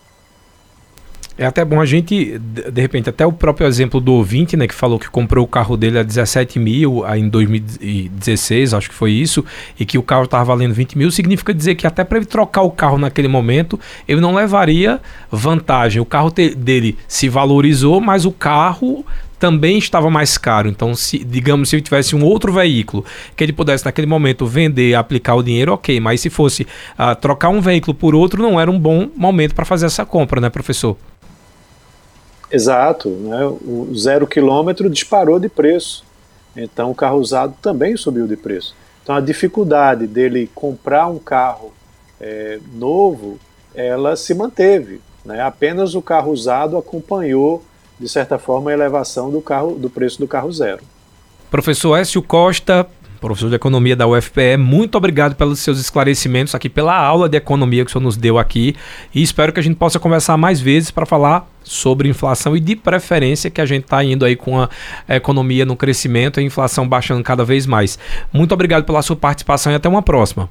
[1.38, 4.74] É até bom a gente, de repente, até o próprio exemplo do ouvinte, né, que
[4.74, 9.44] falou que comprou o carro dele a 17 mil em 2016, acho que foi isso,
[9.78, 12.62] e que o carro estava valendo 20 mil, significa dizer que até para ele trocar
[12.62, 13.78] o carro naquele momento,
[14.08, 16.02] ele não levaria vantagem.
[16.02, 19.06] O carro dele se valorizou, mas o carro
[19.38, 20.68] também estava mais caro.
[20.68, 23.04] Então, se, digamos, se ele tivesse um outro veículo
[23.36, 26.00] que ele pudesse naquele momento vender, aplicar o dinheiro, ok.
[26.00, 29.64] Mas se fosse uh, trocar um veículo por outro, não era um bom momento para
[29.64, 30.96] fazer essa compra, né, professor?
[32.50, 33.44] Exato, né?
[33.44, 36.04] o zero quilômetro disparou de preço,
[36.56, 38.74] então o carro usado também subiu de preço.
[39.02, 41.72] Então a dificuldade dele comprar um carro
[42.20, 43.38] é, novo,
[43.74, 45.00] ela se manteve.
[45.24, 45.40] Né?
[45.40, 47.62] Apenas o carro usado acompanhou,
[47.98, 50.82] de certa forma, a elevação do, carro, do preço do carro zero.
[51.50, 52.86] Professor Écio Costa,
[53.20, 57.84] professor de economia da UFPE, muito obrigado pelos seus esclarecimentos aqui, pela aula de economia
[57.84, 58.74] que o senhor nos deu aqui.
[59.14, 62.74] E espero que a gente possa conversar mais vezes para falar sobre inflação e de
[62.76, 64.68] preferência que a gente está indo aí com a
[65.08, 67.98] economia no crescimento e a inflação baixando cada vez mais.
[68.32, 70.48] Muito obrigado pela sua participação e até uma próxima.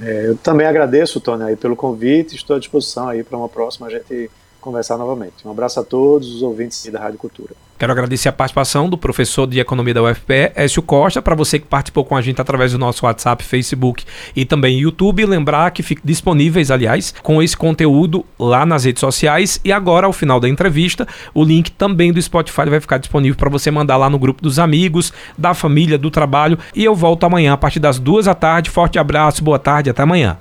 [0.00, 2.34] É, eu também agradeço, Tony, aí, pelo convite.
[2.34, 4.30] Estou à disposição aí para uma próxima a gente
[4.62, 5.46] conversar novamente.
[5.46, 7.54] Um abraço a todos os ouvintes da Rádio Cultura.
[7.82, 11.66] Quero agradecer a participação do professor de Economia da UFPE, Écio Costa, para você que
[11.66, 14.04] participou com a gente através do nosso WhatsApp, Facebook
[14.36, 15.26] e também YouTube.
[15.26, 19.60] Lembrar que fiquem disponíveis, aliás, com esse conteúdo lá nas redes sociais.
[19.64, 23.50] E agora, ao final da entrevista, o link também do Spotify vai ficar disponível para
[23.50, 26.56] você mandar lá no grupo dos amigos, da família, do trabalho.
[26.76, 28.70] E eu volto amanhã a partir das duas da tarde.
[28.70, 30.38] Forte abraço, boa tarde, até amanhã.